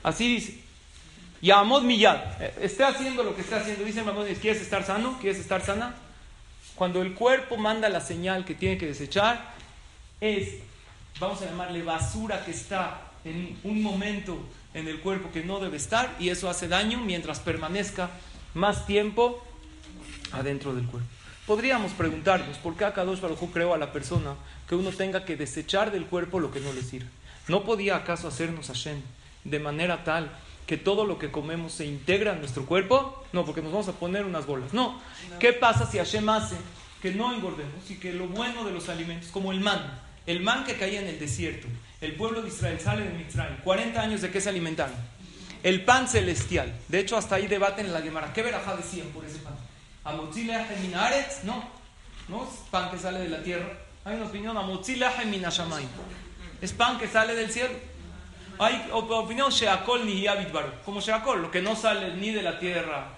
[0.04, 0.60] Así dice.
[1.42, 2.42] Yamod Miyad.
[2.42, 3.84] Eh, esté haciendo lo que esté haciendo.
[3.84, 5.18] Dice Mamón, ¿quieres estar sano?
[5.20, 5.96] ¿Quieres estar sana?
[6.76, 9.54] Cuando el cuerpo manda la señal que tiene que desechar,
[10.20, 10.56] es,
[11.20, 14.40] vamos a llamarle basura que está en un momento
[14.74, 18.10] en el cuerpo que no debe estar y eso hace daño mientras permanezca
[18.54, 19.44] más tiempo
[20.34, 21.15] adentro del cuerpo.
[21.46, 24.34] Podríamos preguntarnos por qué Akadosh Baruj creó a la persona
[24.68, 27.08] que uno tenga que desechar del cuerpo lo que no le sirve.
[27.48, 29.00] ¿No podía acaso hacernos Hashem
[29.44, 30.32] de manera tal
[30.66, 33.24] que todo lo que comemos se integra en nuestro cuerpo?
[33.32, 34.74] No, porque nos vamos a poner unas bolas.
[34.74, 35.00] No.
[35.40, 36.56] ¿Qué pasa si Hashem hace
[37.00, 40.64] que no engordemos y que lo bueno de los alimentos, como el man, el man
[40.66, 41.68] que caía en el desierto,
[42.02, 44.96] el pueblo de Israel sale de Mitzrayim, 40 años de qué se alimentaron?
[45.62, 46.74] El pan celestial.
[46.88, 48.34] De hecho, hasta ahí debaten en la Gemara.
[48.34, 49.56] ¿Qué verajá decían por ese pan?
[50.06, 51.44] ¿Amotzile Minaretz?
[51.44, 51.64] No.
[52.28, 53.78] No es pan que sale de la tierra.
[54.06, 55.90] Hay una opinión, Amotzile Minashamayim.
[56.62, 57.74] Es pan que sale del cielo.
[58.58, 60.82] Hay opinión, Sheakol ni Yabitbar.
[60.86, 63.10] Como Sheakol, lo que no sale ni de la tierra,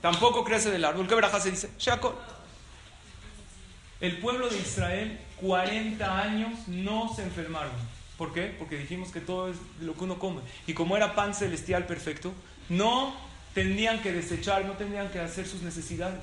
[0.00, 1.08] tampoco crece del árbol.
[1.08, 1.70] ¿Qué se dice?
[1.78, 2.14] Sheakol.
[4.00, 7.72] El pueblo de Israel, 40 años, no se enfermaron.
[8.18, 8.54] ¿Por qué?
[8.58, 10.42] Porque dijimos que todo es lo que uno come.
[10.66, 12.32] Y como era pan celestial perfecto,
[12.68, 13.14] no
[13.54, 16.20] tendrían que desechar, no tendrían que hacer sus necesidades.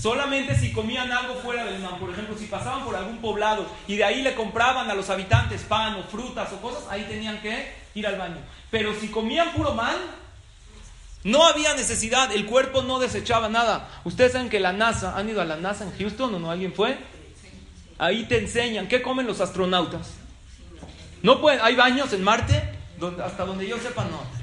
[0.00, 3.96] Solamente si comían algo fuera del man, por ejemplo, si pasaban por algún poblado y
[3.96, 7.72] de ahí le compraban a los habitantes pan o frutas o cosas, ahí tenían que
[7.94, 8.38] ir al baño.
[8.70, 9.96] Pero si comían puro mal,
[11.22, 13.88] no había necesidad, el cuerpo no desechaba nada.
[14.04, 16.50] Ustedes saben que la NASA, ¿han ido a la NASA en Houston o no?
[16.50, 16.96] ¿Alguien fue?
[17.98, 20.14] Ahí te enseñan qué comen los astronautas.
[21.22, 22.62] No pueden, hay baños en Marte,
[22.98, 24.39] donde, hasta donde yo sepa no.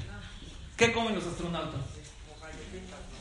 [0.78, 1.80] ¿Qué comen los astronautas?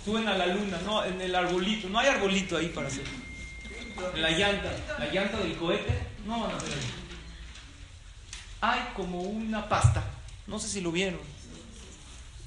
[0.06, 1.90] Suben a la luna, no, en el arbolito.
[1.90, 3.04] No hay arbolito ahí para hacer.
[4.14, 5.92] En la llanta, la llanta del cohete,
[6.28, 6.86] no van a hacer ahí.
[8.62, 10.04] Hay como una pasta,
[10.46, 11.20] no sé si lo vieron.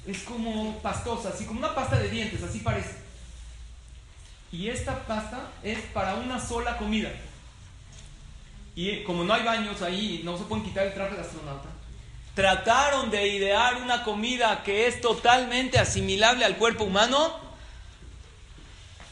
[0.07, 2.95] Es como pastosa, así como una pasta de dientes, así parece.
[4.49, 7.11] Y esta pasta es para una sola comida.
[8.75, 11.70] Y como no hay baños ahí, no se pueden quitar el traje de astronauta
[12.33, 17.39] trataron de idear una comida que es totalmente asimilable al cuerpo humano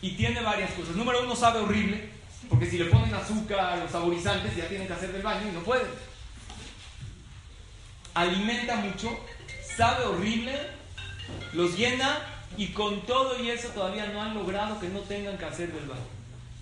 [0.02, 0.96] y tiene varias cosas.
[0.96, 2.10] Número uno, sabe horrible,
[2.48, 5.62] porque si le ponen azúcar, los saborizantes ya tienen que hacer del baño y no
[5.62, 5.88] pueden.
[8.14, 9.18] Alimenta mucho,
[9.76, 10.58] sabe horrible,
[11.54, 12.20] los llena
[12.58, 15.86] y con todo y eso todavía no han logrado que no tengan que hacer del
[15.86, 16.02] baño.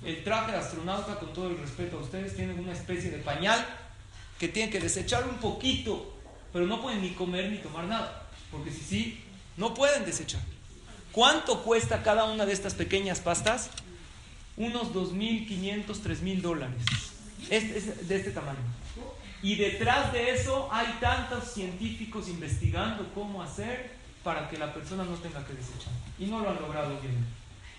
[0.03, 3.65] El traje de astronauta, con todo el respeto a ustedes, tiene una especie de pañal
[4.39, 6.16] que tiene que desechar un poquito
[6.57, 9.23] pero no pueden ni comer ni tomar nada, porque si sí,
[9.57, 10.41] no pueden desechar.
[11.11, 13.69] ¿Cuánto cuesta cada una de estas pequeñas pastas?
[14.55, 16.81] Unos 2.500, 3.000 dólares.
[17.51, 18.57] Es, de este tamaño.
[19.43, 23.91] Y detrás de eso hay tantos científicos investigando cómo hacer
[24.23, 25.93] para que la persona no tenga que desechar.
[26.17, 27.23] Y no lo han logrado bien.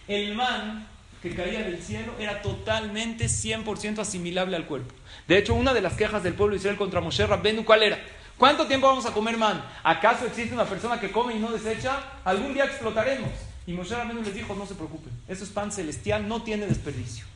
[0.06, 0.86] El man
[1.20, 4.94] que caía del cielo era totalmente 100% asimilable al cuerpo.
[5.26, 7.98] De hecho, una de las quejas del pueblo de Israel contra Moshe Rabbenu, ¿cuál era?
[8.38, 9.62] ¿Cuánto tiempo vamos a comer man?
[9.82, 12.00] ¿Acaso existe una persona que come y no desecha?
[12.24, 13.30] Algún día explotaremos.
[13.66, 17.26] Y Moshe Rabbeinu les dijo, no se preocupen, eso es pan celestial, no tiene desperdicio.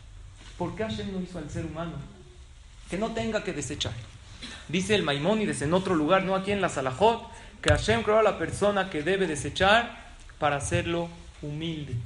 [0.62, 1.94] ¿por qué Hashem no hizo al ser humano
[2.88, 3.92] que no tenga que desechar?
[4.68, 7.28] Dice el Maimónides en otro lugar, no aquí en la Salahot,
[7.61, 11.09] que Hashem creó a la persona que debe desechar para hacerlo
[11.42, 11.96] humilde.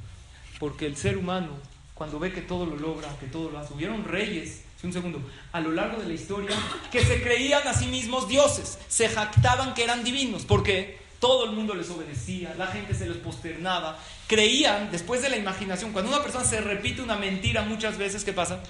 [0.59, 1.49] Porque el ser humano,
[1.93, 5.21] cuando ve que todo lo logra, que todo lo hace, hubieron reyes, un segundo,
[5.51, 6.55] a lo largo de la historia,
[6.91, 10.45] que se creían a sí mismos dioses, se jactaban que eran divinos.
[10.45, 10.99] ¿Por qué?
[11.19, 13.97] Todo el mundo les obedecía, la gente se les posternaba.
[14.27, 18.33] Creían, después de la imaginación, cuando una persona se repite una mentira muchas veces, ¿qué
[18.33, 18.61] pasa?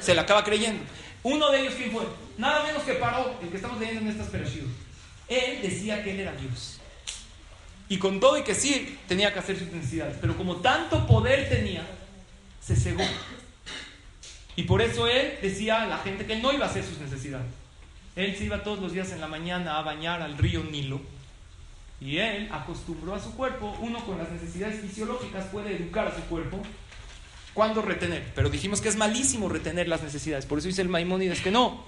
[0.00, 0.82] Se la acaba creyendo.
[1.22, 2.02] Uno de ellos, ¿quién fue?
[2.38, 4.66] Nada menos que Paró, el que estamos leyendo en estas perashiyot.
[5.28, 6.80] Él decía que él era Dios.
[7.88, 10.16] Y con todo y que sí, tenía que hacer sus necesidades.
[10.20, 11.86] Pero como tanto poder tenía,
[12.60, 13.04] se cegó.
[14.56, 16.98] Y por eso él decía a la gente que él no iba a hacer sus
[16.98, 17.46] necesidades.
[18.16, 21.00] Él se iba todos los días en la mañana a bañar al río Nilo
[22.04, 26.22] y él acostumbró a su cuerpo, uno con las necesidades fisiológicas puede educar a su
[26.22, 26.60] cuerpo.
[27.54, 28.32] ¿Cuándo retener?
[28.34, 30.44] Pero dijimos que es malísimo retener las necesidades.
[30.44, 31.84] Por eso dice el Maimónides que no.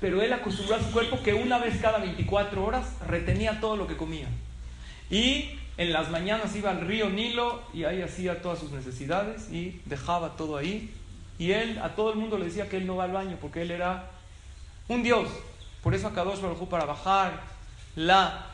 [0.00, 3.88] Pero él acostumbró a su cuerpo que una vez cada 24 horas retenía todo lo
[3.88, 4.28] que comía.
[5.10, 9.80] Y en las mañanas iba al río Nilo y ahí hacía todas sus necesidades y
[9.86, 10.92] dejaba todo ahí.
[11.38, 13.62] Y él a todo el mundo le decía que él no va al baño porque
[13.62, 14.10] él era
[14.88, 15.28] un dios.
[15.82, 17.40] Por eso Kadosh Baruj para bajar
[17.94, 18.46] la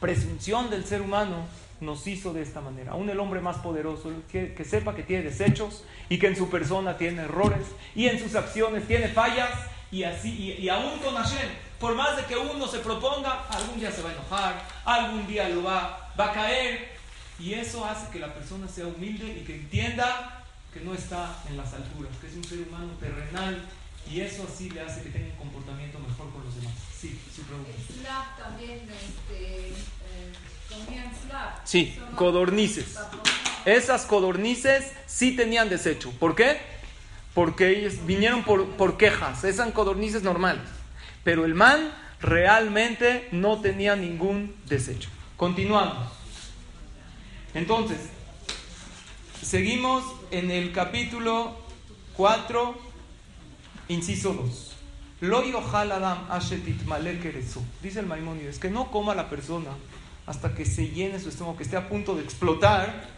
[0.00, 1.46] presunción del ser humano
[1.82, 2.92] nos hizo de esta manera.
[2.92, 6.96] Aún el hombre más poderoso, que, sepa que tiene desechos y que en su persona
[6.96, 9.50] tiene errores y en sus acciones tiene fallas
[9.90, 13.92] y así y, aún con Hashem, por más de que uno se proponga, algún día
[13.92, 16.92] se va a enojar, algún día lo va, va a caer
[17.38, 21.56] y eso hace que la persona sea humilde y que entienda que no está en
[21.56, 23.62] las alturas, que es un ser humano terrenal
[24.10, 26.74] y eso así le hace que tenga un comportamiento mejor con los demás.
[26.98, 27.70] Sí, su pregunta.
[28.00, 29.72] Slav también, este, eh,
[30.68, 31.60] comían slav.
[31.64, 32.98] Sí, codornices.
[33.64, 36.10] Esas codornices sí tenían desecho.
[36.18, 36.58] ¿Por qué?
[37.34, 39.44] Porque ellos vinieron por, por quejas.
[39.44, 40.64] Esas codornices normales.
[41.24, 45.08] Pero el man realmente no tenía ningún desecho.
[45.42, 46.06] Continuamos.
[47.52, 47.98] Entonces,
[49.42, 51.56] seguimos en el capítulo
[52.16, 52.78] 4
[53.88, 54.76] Inciso 2.
[55.22, 55.42] Lo
[57.82, 59.70] Dice el Maimónides que no coma la persona
[60.26, 63.08] hasta que se llene su estómago, que esté a punto de explotar.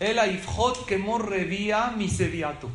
[0.00, 2.68] El aifjot que morrevía miseriato.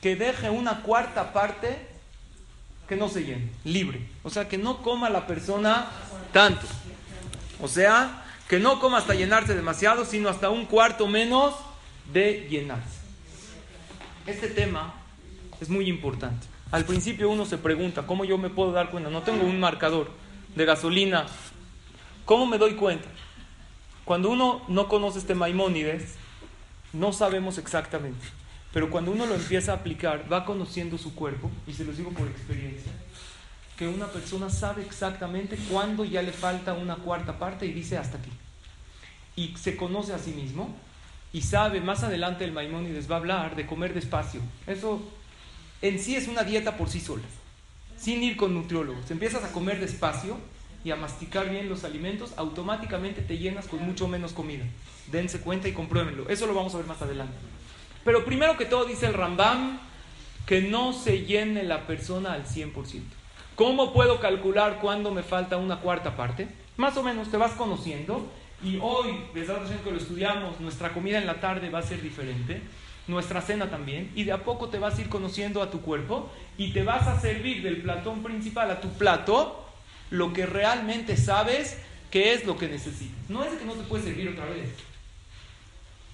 [0.00, 1.88] Que deje una cuarta parte
[2.88, 4.06] que no se llene, libre.
[4.22, 5.88] O sea, que no coma la persona
[6.32, 6.68] tanto.
[7.64, 11.54] O sea, que no coma hasta llenarse demasiado, sino hasta un cuarto menos
[12.12, 12.98] de llenarse.
[14.26, 14.92] Este tema
[15.62, 16.46] es muy importante.
[16.70, 19.08] Al principio uno se pregunta, ¿cómo yo me puedo dar cuenta?
[19.08, 20.10] No tengo un marcador
[20.54, 21.24] de gasolina.
[22.26, 23.08] ¿Cómo me doy cuenta?
[24.04, 26.16] Cuando uno no conoce este Maimónides,
[26.92, 28.26] no sabemos exactamente.
[28.74, 32.10] Pero cuando uno lo empieza a aplicar, va conociendo su cuerpo, y se lo digo
[32.10, 32.92] por experiencia,
[33.76, 38.18] que una persona sabe exactamente cuándo ya le falta una cuarta parte y dice hasta
[38.18, 38.30] aquí.
[39.36, 40.74] Y se conoce a sí mismo
[41.32, 44.40] y sabe, más adelante el Maimónides va a hablar de comer despacio.
[44.66, 45.02] Eso
[45.82, 47.24] en sí es una dieta por sí sola,
[47.96, 49.10] sin ir con nutriólogos.
[49.10, 50.38] Empiezas a comer despacio
[50.84, 54.64] y a masticar bien los alimentos, automáticamente te llenas con mucho menos comida.
[55.10, 56.28] Dense cuenta y compruébenlo.
[56.28, 57.34] Eso lo vamos a ver más adelante.
[58.04, 59.80] Pero primero que todo dice el Rambam
[60.46, 63.02] que no se llene la persona al 100%.
[63.56, 66.48] ¿Cómo puedo calcular cuándo me falta una cuarta parte?
[66.76, 68.26] Más o menos te vas conociendo
[68.62, 72.62] y hoy, desde que lo estudiamos, nuestra comida en la tarde va a ser diferente
[73.06, 76.30] nuestra cena también, y de a poco te vas a ir conociendo a tu cuerpo
[76.56, 79.62] y te vas a servir del platón principal a tu plato
[80.10, 81.78] lo que realmente sabes
[82.10, 83.28] que es lo que necesitas.
[83.28, 84.70] No es que no te puedes servir otra vez.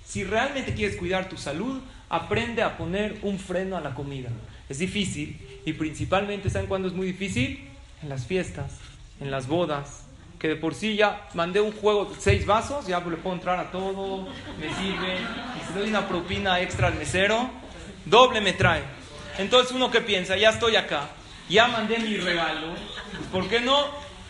[0.05, 1.81] Si realmente quieres cuidar tu salud,
[2.11, 4.29] aprende a poner un freno a la comida.
[4.69, 7.69] Es difícil y principalmente, ¿saben cuándo es muy difícil?
[8.03, 8.79] En las fiestas,
[9.21, 10.05] en las bodas,
[10.39, 13.59] que de por sí ya mandé un juego de seis vasos, ya le puedo entrar
[13.59, 17.51] a todo, me sirve, y si doy una propina extra al mesero,
[18.07, 18.83] doble me trae.
[19.39, 21.09] Entonces uno que piensa, ya estoy acá,
[21.49, 22.75] ya mandé mi regalo,
[23.11, 23.85] pues, ¿por qué no?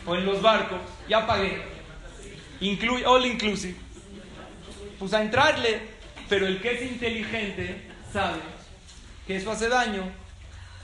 [0.05, 0.79] O en los barcos,
[1.09, 1.63] ya pagué,
[2.61, 3.75] Incluye, all inclusive,
[4.99, 5.81] pues a entrarle,
[6.31, 8.39] pero el que es inteligente sabe
[9.27, 10.05] que eso hace daño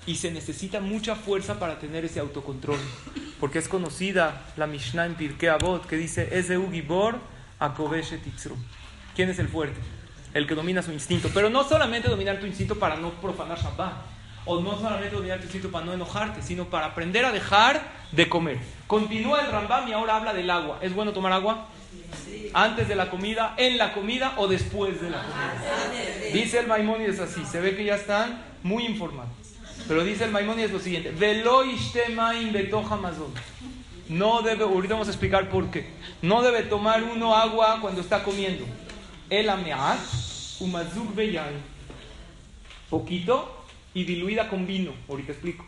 [0.04, 2.78] y se necesita mucha fuerza para tener ese autocontrol.
[3.40, 7.18] Porque es conocida la Mishnah en Pirkei Avot que dice: Ezeu Gibor
[7.60, 8.56] Akobeshe Titzru.
[9.14, 9.80] ¿Quién es el fuerte?
[10.34, 11.30] El que domina su instinto.
[11.32, 13.94] Pero no solamente dominar tu instinto para no profanar Shabbat.
[14.46, 17.82] O no solamente dominar tu instinto para no enojarte, sino para aprender a dejar
[18.12, 18.58] de comer.
[18.86, 20.78] Continúa el Rambam y ahora habla del agua.
[20.82, 21.68] ¿Es bueno tomar agua?
[22.52, 26.32] ¿Antes de la comida, en la comida o después de la comida?
[26.32, 29.32] Dice el Maimónides así, se ve que ya están muy informados.
[29.88, 31.12] Pero dice el Maimónides lo siguiente,
[34.08, 35.86] no debe, ahorita vamos a explicar por qué.
[36.22, 38.64] No debe tomar uno agua cuando está comiendo.
[39.28, 39.98] El ameat,
[40.60, 41.14] umazuk
[42.88, 44.92] Poquito y diluida con vino.
[45.08, 45.64] Ahorita explico.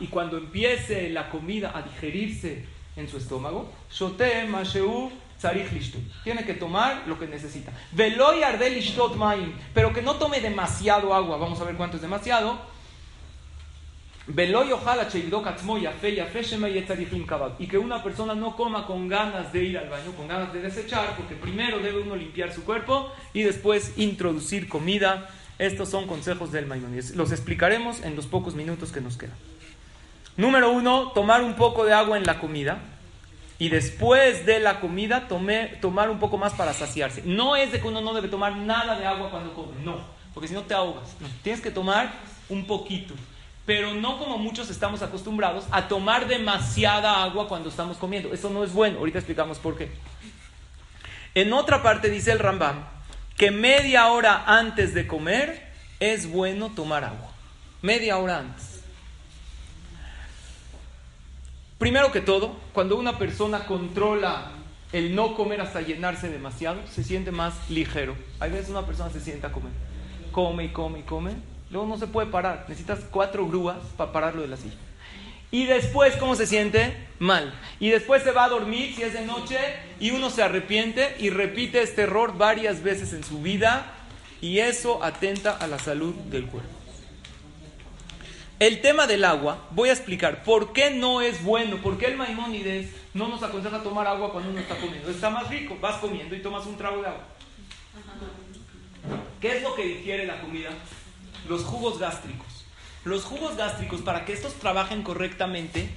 [0.00, 2.66] Y cuando empiece la comida a digerirse
[2.98, 3.72] en su estómago,
[6.24, 7.72] tiene que tomar lo que necesita.
[9.72, 11.36] Pero que no tome demasiado agua.
[11.36, 12.58] Vamos a ver cuánto es demasiado.
[17.58, 20.60] Y que una persona no coma con ganas de ir al baño, con ganas de
[20.60, 26.52] desechar, porque primero debe uno limpiar su cuerpo y después introducir comida estos son consejos
[26.52, 27.16] del Maimonides.
[27.16, 29.34] Los explicaremos en los pocos minutos que nos quedan.
[30.38, 32.78] Número uno, tomar un poco de agua en la comida.
[33.58, 37.22] Y después de la comida, tomar un poco más para saciarse.
[37.24, 39.98] No es de que uno no debe tomar nada de agua cuando come, no,
[40.32, 41.16] porque si no te ahogas.
[41.42, 42.12] tienes que tomar
[42.48, 43.14] un poquito,
[43.66, 48.32] pero no como muchos estamos acostumbrados a tomar demasiada agua cuando estamos comiendo.
[48.32, 49.90] Eso no es bueno, ahorita explicamos por qué.
[51.34, 52.84] En otra parte dice el Rambam
[53.36, 57.32] que media hora antes de comer es bueno tomar agua.
[57.82, 58.67] Media hora antes.
[61.78, 64.50] Primero que todo, cuando una persona controla
[64.92, 68.16] el no comer hasta llenarse demasiado, se siente más ligero.
[68.40, 69.70] Hay veces una persona se sienta a comer.
[70.32, 71.32] Come y come y come.
[71.70, 72.66] Luego no se puede parar.
[72.68, 74.74] Necesitas cuatro grúas para pararlo de la silla.
[75.52, 76.94] Y después, ¿cómo se siente?
[77.20, 77.54] Mal.
[77.78, 79.56] Y después se va a dormir si es de noche
[80.00, 83.94] y uno se arrepiente y repite este error varias veces en su vida
[84.40, 86.77] y eso atenta a la salud del cuerpo.
[88.58, 92.16] El tema del agua, voy a explicar por qué no es bueno, por qué el
[92.16, 95.08] Maimónides no nos aconseja tomar agua cuando uno está comiendo.
[95.10, 97.22] Está más rico, vas comiendo y tomas un trago de agua.
[99.40, 100.70] ¿Qué es lo que digiere la comida?
[101.48, 102.64] Los jugos gástricos.
[103.04, 105.88] Los jugos gástricos, para que estos trabajen correctamente,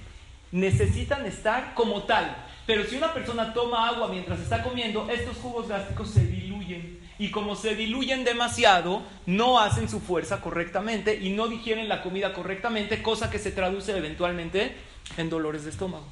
[0.51, 2.45] necesitan estar como tal.
[2.67, 7.00] Pero si una persona toma agua mientras está comiendo, estos jugos gástricos se diluyen.
[7.21, 12.33] Y como se diluyen demasiado, no hacen su fuerza correctamente y no digieren la comida
[12.33, 14.75] correctamente, cosa que se traduce eventualmente
[15.17, 16.07] en dolores de estómago.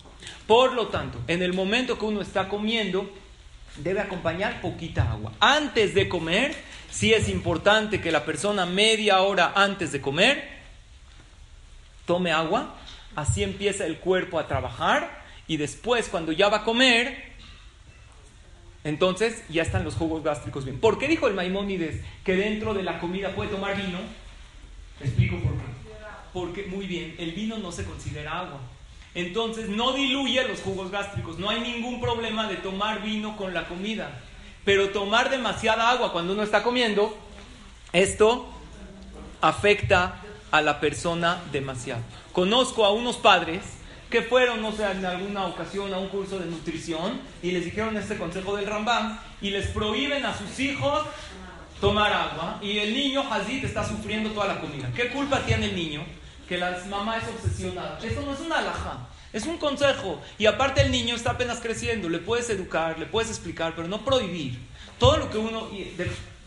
[0.45, 3.11] Por lo tanto, en el momento que uno está comiendo,
[3.77, 5.31] debe acompañar poquita agua.
[5.39, 6.55] Antes de comer,
[6.91, 10.47] sí es importante que la persona media hora antes de comer
[12.05, 12.75] tome agua,
[13.15, 17.28] así empieza el cuerpo a trabajar y después cuando ya va a comer,
[18.83, 20.79] entonces ya están los jugos gástricos bien.
[20.79, 23.99] ¿Por qué dijo el Maimónides que dentro de la comida puede tomar vino?
[25.01, 25.79] explico por qué.
[26.33, 28.59] Porque, muy bien, el vino no se considera agua.
[29.15, 31.39] Entonces no diluye los jugos gástricos.
[31.39, 34.21] No hay ningún problema de tomar vino con la comida.
[34.63, 37.17] Pero tomar demasiada agua cuando uno está comiendo,
[37.91, 38.47] esto
[39.41, 40.21] afecta
[40.51, 42.01] a la persona demasiado.
[42.31, 43.61] Conozco a unos padres
[44.09, 47.95] que fueron, no sé, en alguna ocasión a un curso de nutrición y les dijeron
[47.95, 51.05] este consejo del Rambam y les prohíben a sus hijos
[51.79, 54.91] tomar agua y el niño Hazid está sufriendo toda la comida.
[54.95, 56.03] ¿Qué culpa tiene el niño?
[56.47, 57.99] Que la mamá es obsesionada.
[58.03, 60.19] Esto no es una alhaja, es un consejo.
[60.39, 64.03] Y aparte el niño está apenas creciendo, le puedes educar, le puedes explicar, pero no
[64.03, 64.57] prohibir.
[64.97, 65.69] Todo lo que uno,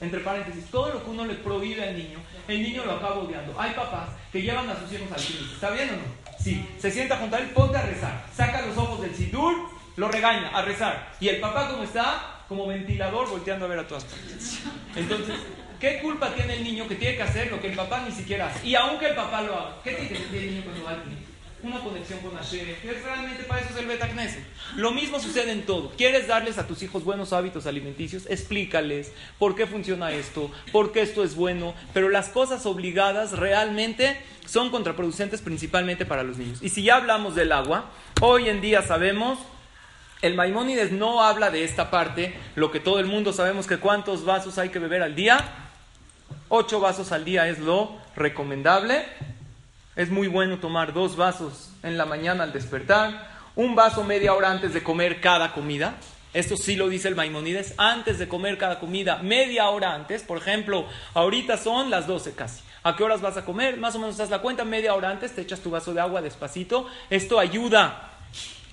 [0.01, 3.55] entre paréntesis, todo lo que uno le prohíbe al niño, el niño lo acaba odiando.
[3.59, 5.41] Hay papás que llevan a sus hijos al cine.
[5.55, 6.22] ¿Está bien o no?
[6.43, 6.67] Sí.
[6.79, 8.27] Se sienta junto a él, ponte a rezar.
[8.35, 9.55] Saca los ojos del sidur,
[9.97, 11.13] lo regaña, a rezar.
[11.21, 14.61] Y el papá, como está, como ventilador, volteando a ver a todas partes.
[14.97, 15.37] Entonces,
[15.81, 18.49] ¿qué culpa tiene el niño que tiene que hacer lo que el papá ni siquiera
[18.49, 18.67] hace?
[18.67, 21.32] Y aunque el papá lo haga, ¿qué tiene que el niño cuando va al cine?
[21.63, 24.45] Una conexión con Hashem, que realmente para eso es el Betacneset.
[24.77, 25.93] Lo mismo sucede en todo.
[25.97, 28.27] ¿Quieres darles a tus hijos buenos hábitos alimenticios?
[28.29, 34.21] Explícales por qué funciona esto, por qué esto es bueno, pero las cosas obligadas realmente
[34.45, 36.59] son contraproducentes principalmente para los niños.
[36.63, 37.91] Y si ya hablamos del agua,
[38.21, 39.39] hoy en día sabemos
[40.23, 44.25] el Maimónides no habla de esta parte, lo que todo el mundo sabemos que cuántos
[44.25, 45.45] vasos hay que beber al día.
[46.49, 49.05] Ocho vasos al día es lo recomendable.
[49.95, 54.51] Es muy bueno tomar dos vasos en la mañana al despertar, un vaso media hora
[54.51, 55.97] antes de comer cada comida.
[56.33, 60.23] Esto sí lo dice el Maimonides, antes de comer cada comida, media hora antes.
[60.23, 62.63] Por ejemplo, ahorita son las 12 casi.
[62.83, 63.77] ¿A qué horas vas a comer?
[63.77, 66.23] Más o menos das la cuenta, media hora antes, te echas tu vaso de agua
[66.23, 66.87] despacito.
[67.11, 68.12] Esto ayuda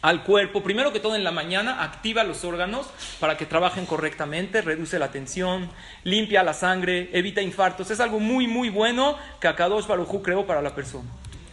[0.02, 2.88] al cuerpo, primero que todo en la mañana, activa los órganos
[3.20, 5.70] para que trabajen correctamente, reduce la tensión,
[6.04, 7.92] limpia la sangre, evita infartos.
[7.92, 11.10] Es algo muy, muy bueno que Akadosh Baruj creó para la persona.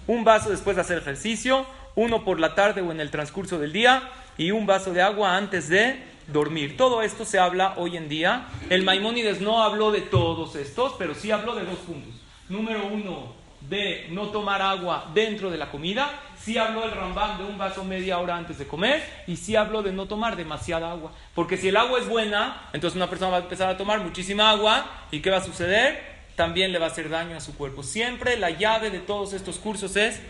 [0.07, 1.67] Un vaso después de hacer ejercicio,
[1.97, 5.37] uno por la tarde o en el transcurso del día, y un vaso de agua
[5.37, 6.77] antes de dormir.
[6.77, 8.47] Todo esto se habla hoy en día.
[8.71, 12.15] El Maimónides no habló de todos estos, pero sí habló de dos puntos.
[12.49, 13.35] Número uno,
[13.69, 16.11] de no tomar agua dentro de la comida.
[16.47, 19.03] Sí habló el Rambam de un vaso media hora antes de comer.
[19.27, 21.11] Y sí habló de no tomar demasiada agua.
[21.35, 24.51] Porque si el agua es buena, entonces una persona va a empezar a tomar muchísima
[24.51, 24.87] agua.
[25.11, 26.01] ¿Y qué va a suceder?
[26.37, 27.83] También le va a hacer daño a su cuerpo.
[27.83, 30.23] Siempre la llave de todos estos cursos es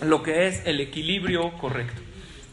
[0.00, 2.00] lo que es el equilibrio correcto.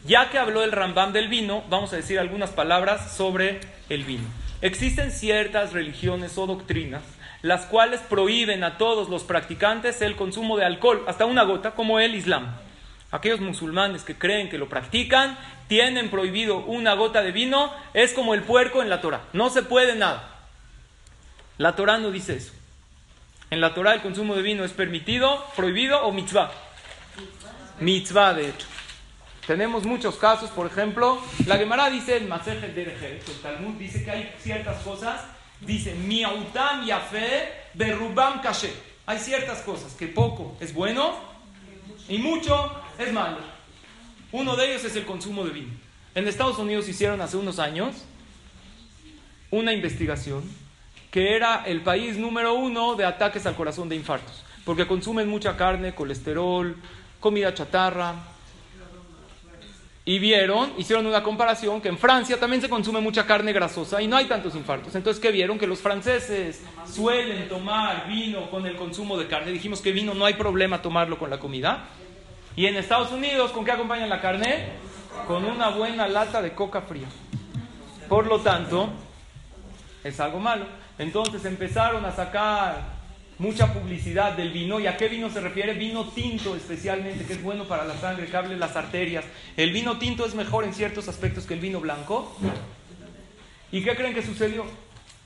[0.05, 4.25] Ya que habló el Rambam del vino, vamos a decir algunas palabras sobre el vino.
[4.59, 7.01] Existen ciertas religiones o doctrinas
[7.43, 11.99] las cuales prohíben a todos los practicantes el consumo de alcohol, hasta una gota, como
[11.99, 12.55] el Islam.
[13.13, 15.37] Aquellos musulmanes que creen que lo practican,
[15.67, 19.61] tienen prohibido una gota de vino, es como el puerco en la Torah, no se
[19.61, 20.31] puede nada.
[21.59, 22.51] La Torah no dice eso.
[23.51, 26.51] En la Torah el consumo de vino es permitido, prohibido o mitzvah.
[27.79, 28.65] Mitzvah, de hecho.
[29.45, 34.33] Tenemos muchos casos, por ejemplo, la Gemara dice en Masejet el Talmud dice que hay
[34.39, 35.21] ciertas cosas
[35.61, 38.41] dice, miautam yafe berubam.
[39.05, 41.13] Hay ciertas cosas que poco es bueno
[42.09, 43.37] y mucho es malo.
[44.31, 45.71] Uno de ellos es el consumo de vino.
[46.15, 47.95] En Estados Unidos hicieron hace unos años
[49.51, 50.43] una investigación
[51.11, 55.55] que era el país número uno de ataques al corazón de infartos, porque consumen mucha
[55.55, 56.75] carne, colesterol,
[57.19, 58.15] comida chatarra,
[60.05, 64.07] y vieron, hicieron una comparación que en Francia también se consume mucha carne grasosa y
[64.07, 64.93] no hay tantos infartos.
[64.95, 65.57] Entonces, ¿qué vieron?
[65.57, 69.51] Que los franceses suelen tomar vino con el consumo de carne.
[69.51, 71.85] Dijimos que vino no hay problema tomarlo con la comida.
[72.55, 74.67] Y en Estados Unidos, ¿con qué acompañan la carne?
[75.27, 77.07] Con una buena lata de coca fría.
[78.07, 78.89] Por lo tanto,
[80.03, 80.65] es algo malo.
[80.99, 82.93] Entonces empezaron a sacar
[83.39, 84.79] mucha publicidad del vino.
[84.79, 85.73] ¿Y a qué vino se refiere?
[85.73, 89.25] Vino tinto especialmente, que es bueno para la sangre, que hable las arterias.
[89.57, 92.35] El vino tinto es mejor en ciertos aspectos que el vino blanco.
[93.71, 94.65] ¿Y qué creen que sucedió?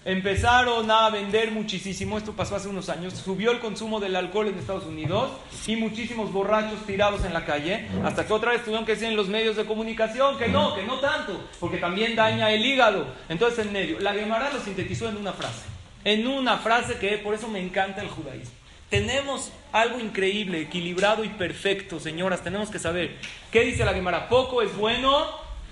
[0.06, 4.58] Empezaron a vender muchísimo, esto pasó hace unos años, subió el consumo del alcohol en
[4.58, 5.32] Estados Unidos
[5.66, 9.18] y muchísimos borrachos tirados en la calle, hasta que otra vez tuvieron que decir en
[9.18, 13.06] los medios de comunicación que no, que no tanto, porque también daña el hígado.
[13.28, 15.78] Entonces en medio, la Gemara lo sintetizó en una frase
[16.08, 18.52] en una frase que por eso me encanta el judaísmo.
[18.90, 22.46] Tenemos algo increíble, equilibrado y perfecto, señoras.
[22.46, 23.18] Tenemos que saber
[23.52, 24.30] qué dice la Gemara.
[24.30, 25.26] Poco es bueno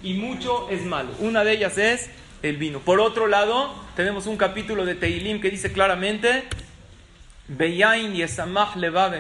[0.04, 1.12] y mucho es malo.
[1.20, 2.10] Una de ellas es
[2.50, 2.80] el vino.
[2.80, 6.44] Por otro lado, tenemos un capítulo de Teilim que dice claramente:
[7.48, 9.14] Beyain yesamach levav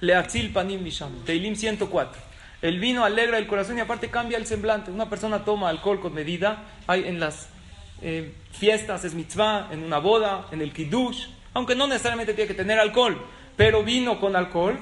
[0.00, 1.24] leatzil panim misham.
[1.24, 2.28] Teilim 104.
[2.60, 4.90] El vino alegra el corazón y aparte cambia el semblante.
[4.90, 6.64] Una persona toma alcohol con medida.
[6.86, 7.48] Hay en las
[8.02, 12.54] eh, fiestas es mitzvah, en una boda, en el kiddush, aunque no necesariamente tiene que
[12.54, 13.20] tener alcohol,
[13.56, 14.78] pero vino con alcohol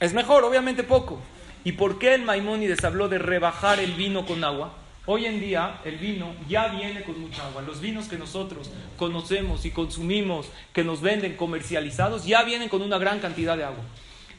[0.00, 1.20] es mejor, obviamente poco.
[1.64, 4.74] ¿Y por qué el Maimónides habló de rebajar el vino con agua?
[5.06, 7.60] Hoy en día el vino ya viene con mucha agua.
[7.60, 12.96] Los vinos que nosotros conocemos y consumimos, que nos venden comercializados, ya vienen con una
[12.96, 13.84] gran cantidad de agua.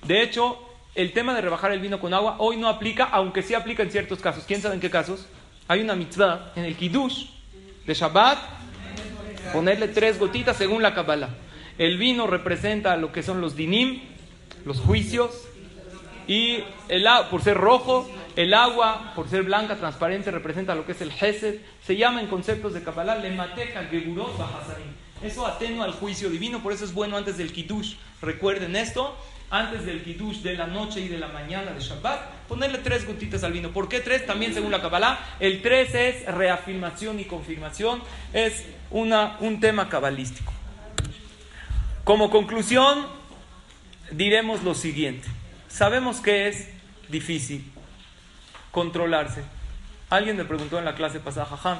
[0.07, 0.57] De hecho,
[0.95, 3.91] el tema de rebajar el vino con agua hoy no aplica, aunque sí aplica en
[3.91, 4.43] ciertos casos.
[4.47, 5.28] ¿Quién sabe en qué casos?
[5.68, 7.28] Hay una mitzvah en el kiddush
[7.86, 8.39] de Shabbat,
[9.53, 11.30] ponerle tres gotitas según la Kabbalah.
[11.78, 14.01] El vino representa lo que son los dinim,
[14.63, 15.43] los juicios,
[16.28, 21.01] y el, por ser rojo, el agua, por ser blanca, transparente, representa lo que es
[21.01, 21.59] el Hesed.
[21.81, 24.88] Se llama en conceptos de Kabbalah lemateca geburot bahasarim.
[25.23, 27.95] Eso atenúa al juicio divino, por eso es bueno antes del Kiddush.
[28.21, 29.15] Recuerden esto
[29.49, 32.19] antes del Kiddush de la noche y de la mañana de Shabbat,
[32.49, 33.69] ponerle tres gotitas al vino.
[33.71, 34.25] ¿Por qué tres?
[34.25, 38.01] También según la Kabbalah, el tres es reafirmación y confirmación,
[38.33, 40.51] es una, un tema cabalístico.
[42.03, 43.05] Como conclusión,
[44.11, 45.27] diremos lo siguiente.
[45.69, 46.69] Sabemos que es
[47.09, 47.71] difícil
[48.76, 49.41] controlarse.
[50.09, 51.78] Alguien me preguntó en la clase pasada, Jajam,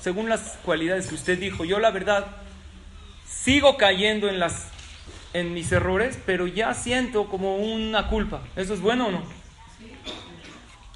[0.00, 2.26] según las cualidades que usted dijo, yo la verdad
[3.24, 4.66] sigo cayendo en las
[5.32, 8.42] en mis errores, pero ya siento como una culpa.
[8.56, 9.22] ¿Eso es bueno o no?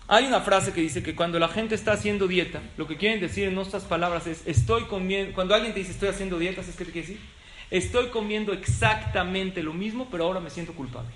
[0.08, 3.20] Hay una frase que dice que cuando la gente está haciendo dieta, lo que quieren
[3.20, 6.76] decir en nuestras palabras es, estoy comiendo, cuando alguien te dice estoy haciendo dieta, ¿sabes
[6.76, 7.22] qué te quiere decir?
[7.70, 11.10] Estoy comiendo exactamente lo mismo, pero ahora me siento culpable.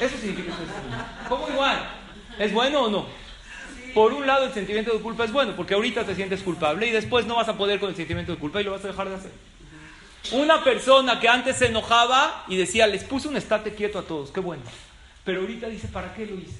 [0.00, 1.28] Eso significa que estoy haciendo.
[1.28, 2.01] ¿Cómo igual?
[2.38, 3.06] ¿Es bueno o no?
[3.94, 6.90] Por un lado el sentimiento de culpa es bueno, porque ahorita te sientes culpable y
[6.90, 9.08] después no vas a poder con el sentimiento de culpa y lo vas a dejar
[9.08, 9.32] de hacer.
[10.32, 14.30] Una persona que antes se enojaba y decía, les puse un estate quieto a todos,
[14.30, 14.62] qué bueno.
[15.24, 16.58] Pero ahorita dice, ¿para qué lo hice?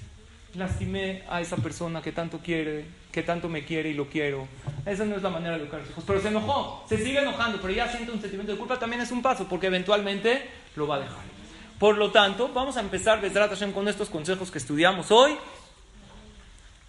[0.54, 4.46] Lastimé a esa persona que tanto quiere, que tanto me quiere y lo quiero.
[4.84, 6.04] Esa no es la manera de educar a los hijos.
[6.06, 9.10] Pero se enojó, se sigue enojando, pero ya siente un sentimiento de culpa, también es
[9.10, 10.46] un paso, porque eventualmente
[10.76, 11.32] lo va a dejar.
[11.78, 15.36] Por lo tanto, vamos a empezar, Besrat Hashem, con estos consejos que estudiamos hoy.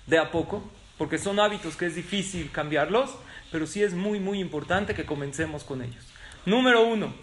[0.07, 0.63] De a poco,
[0.97, 3.11] porque son hábitos que es difícil cambiarlos,
[3.51, 6.05] pero sí es muy, muy importante que comencemos con ellos.
[6.45, 7.13] Número uno,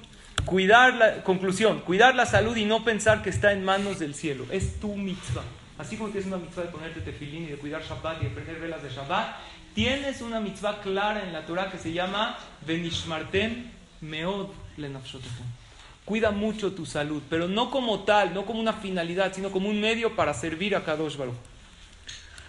[0.44, 4.46] cuidar la, conclusión, cuidar la salud y no pensar que está en manos del cielo.
[4.50, 5.44] Es tu mitzvah.
[5.78, 8.60] Así como tienes una mitzvah de ponerte tefilín y de cuidar Shabbat y de prender
[8.60, 9.36] velas de Shabbat,
[9.74, 13.70] tienes una mitzvah clara en la Torah que se llama Benishmartem
[14.00, 14.48] Meod
[16.04, 19.80] Cuida mucho tu salud, pero no como tal, no como una finalidad, sino como un
[19.80, 21.36] medio para servir a Kadosh Baruch.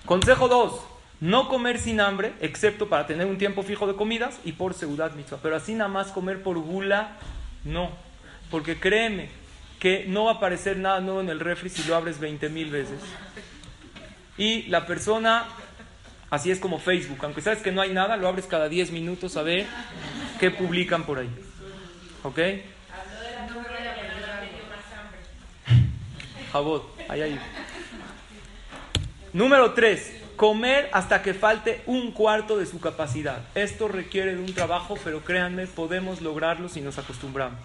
[0.06, 0.82] Consejo 2.
[1.22, 5.14] No comer sin hambre, excepto para tener un tiempo fijo de comidas y por seguridad
[5.14, 5.38] mitzvah.
[5.42, 7.18] Pero así nada más comer por gula,
[7.64, 7.92] no.
[8.50, 9.30] Porque créeme
[9.80, 12.72] que no va a aparecer nada nuevo en el refri si lo abres 20 mil
[12.72, 13.00] veces.
[14.38, 15.46] Y la persona,
[16.32, 19.38] así es como Facebook, aunque sabes que no hay nada, lo abres cada 10 minutos
[19.38, 19.68] a ver
[20.40, 21.30] qué publican por ahí.
[22.24, 22.40] ¿Ok?
[26.52, 27.40] Jabot, ahí, ahí.
[29.34, 33.44] Número 3 comer hasta que falte un cuarto de su capacidad.
[33.54, 37.60] Esto requiere de un trabajo, pero créanme, podemos lograrlo si nos acostumbramos.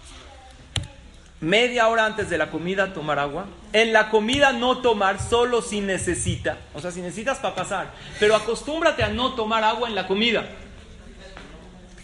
[1.39, 3.47] Media hora antes de la comida tomar agua.
[3.73, 6.59] En la comida no tomar solo si necesita.
[6.75, 7.91] O sea, si necesitas para pasar.
[8.19, 10.47] Pero acostúmbrate a no tomar agua en la comida.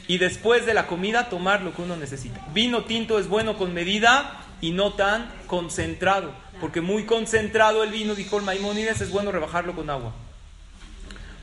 [0.07, 2.43] Y después de la comida tomar lo que uno necesita.
[2.51, 6.43] Vino tinto es bueno con medida y no tan concentrado.
[6.60, 10.14] Porque muy concentrado el vino, dijo el Maimónides, es bueno rebajarlo con agua.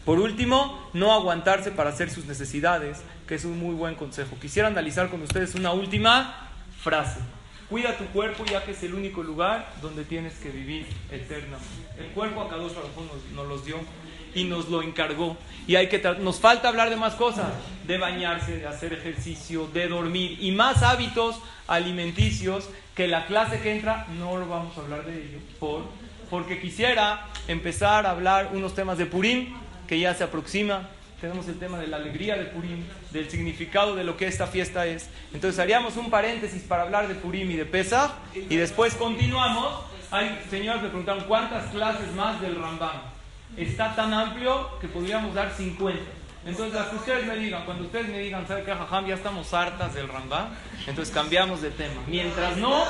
[0.05, 4.37] Por último, no aguantarse para hacer sus necesidades, que es un muy buen consejo.
[4.41, 6.51] Quisiera analizar con ustedes una última
[6.83, 7.21] frase.
[7.69, 11.67] Cuida tu cuerpo ya que es el único lugar donde tienes que vivir eternamente.
[11.99, 12.73] El cuerpo a cada nos,
[13.33, 13.77] nos los dio
[14.35, 15.37] y nos lo encargó.
[15.67, 17.47] Y hay que nos falta hablar de más cosas,
[17.87, 21.37] de bañarse, de hacer ejercicio, de dormir y más hábitos
[21.71, 25.85] alimenticios que la clase que entra no lo vamos a hablar de ello por
[26.29, 29.55] porque quisiera empezar a hablar unos temas de Purim
[29.89, 30.89] que ya se aproxima.
[31.21, 34.87] Tenemos el tema de la alegría de Purim, del significado de lo que esta fiesta
[34.87, 35.11] es.
[35.35, 39.85] Entonces haríamos un paréntesis para hablar de Purim y de Pesach y después continuamos.
[40.13, 43.03] Hay señores me preguntaron cuántas clases más del Rambam.
[43.57, 46.01] Está tan amplio que podríamos dar 50.
[46.47, 49.07] Entonces, las que ustedes me digan, cuando ustedes me digan, ¿sabe qué, Jajam?
[49.07, 50.49] Ya estamos hartas del Rambam,
[50.87, 52.01] entonces cambiamos de tema.
[52.07, 52.85] Mientras no,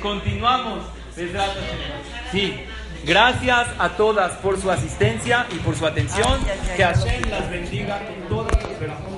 [0.00, 0.84] continuamos.
[2.32, 2.54] Sí.
[3.04, 6.40] Gracias a todas por su asistencia y por su atención.
[6.76, 9.13] Que Hashem las bendiga con todas las.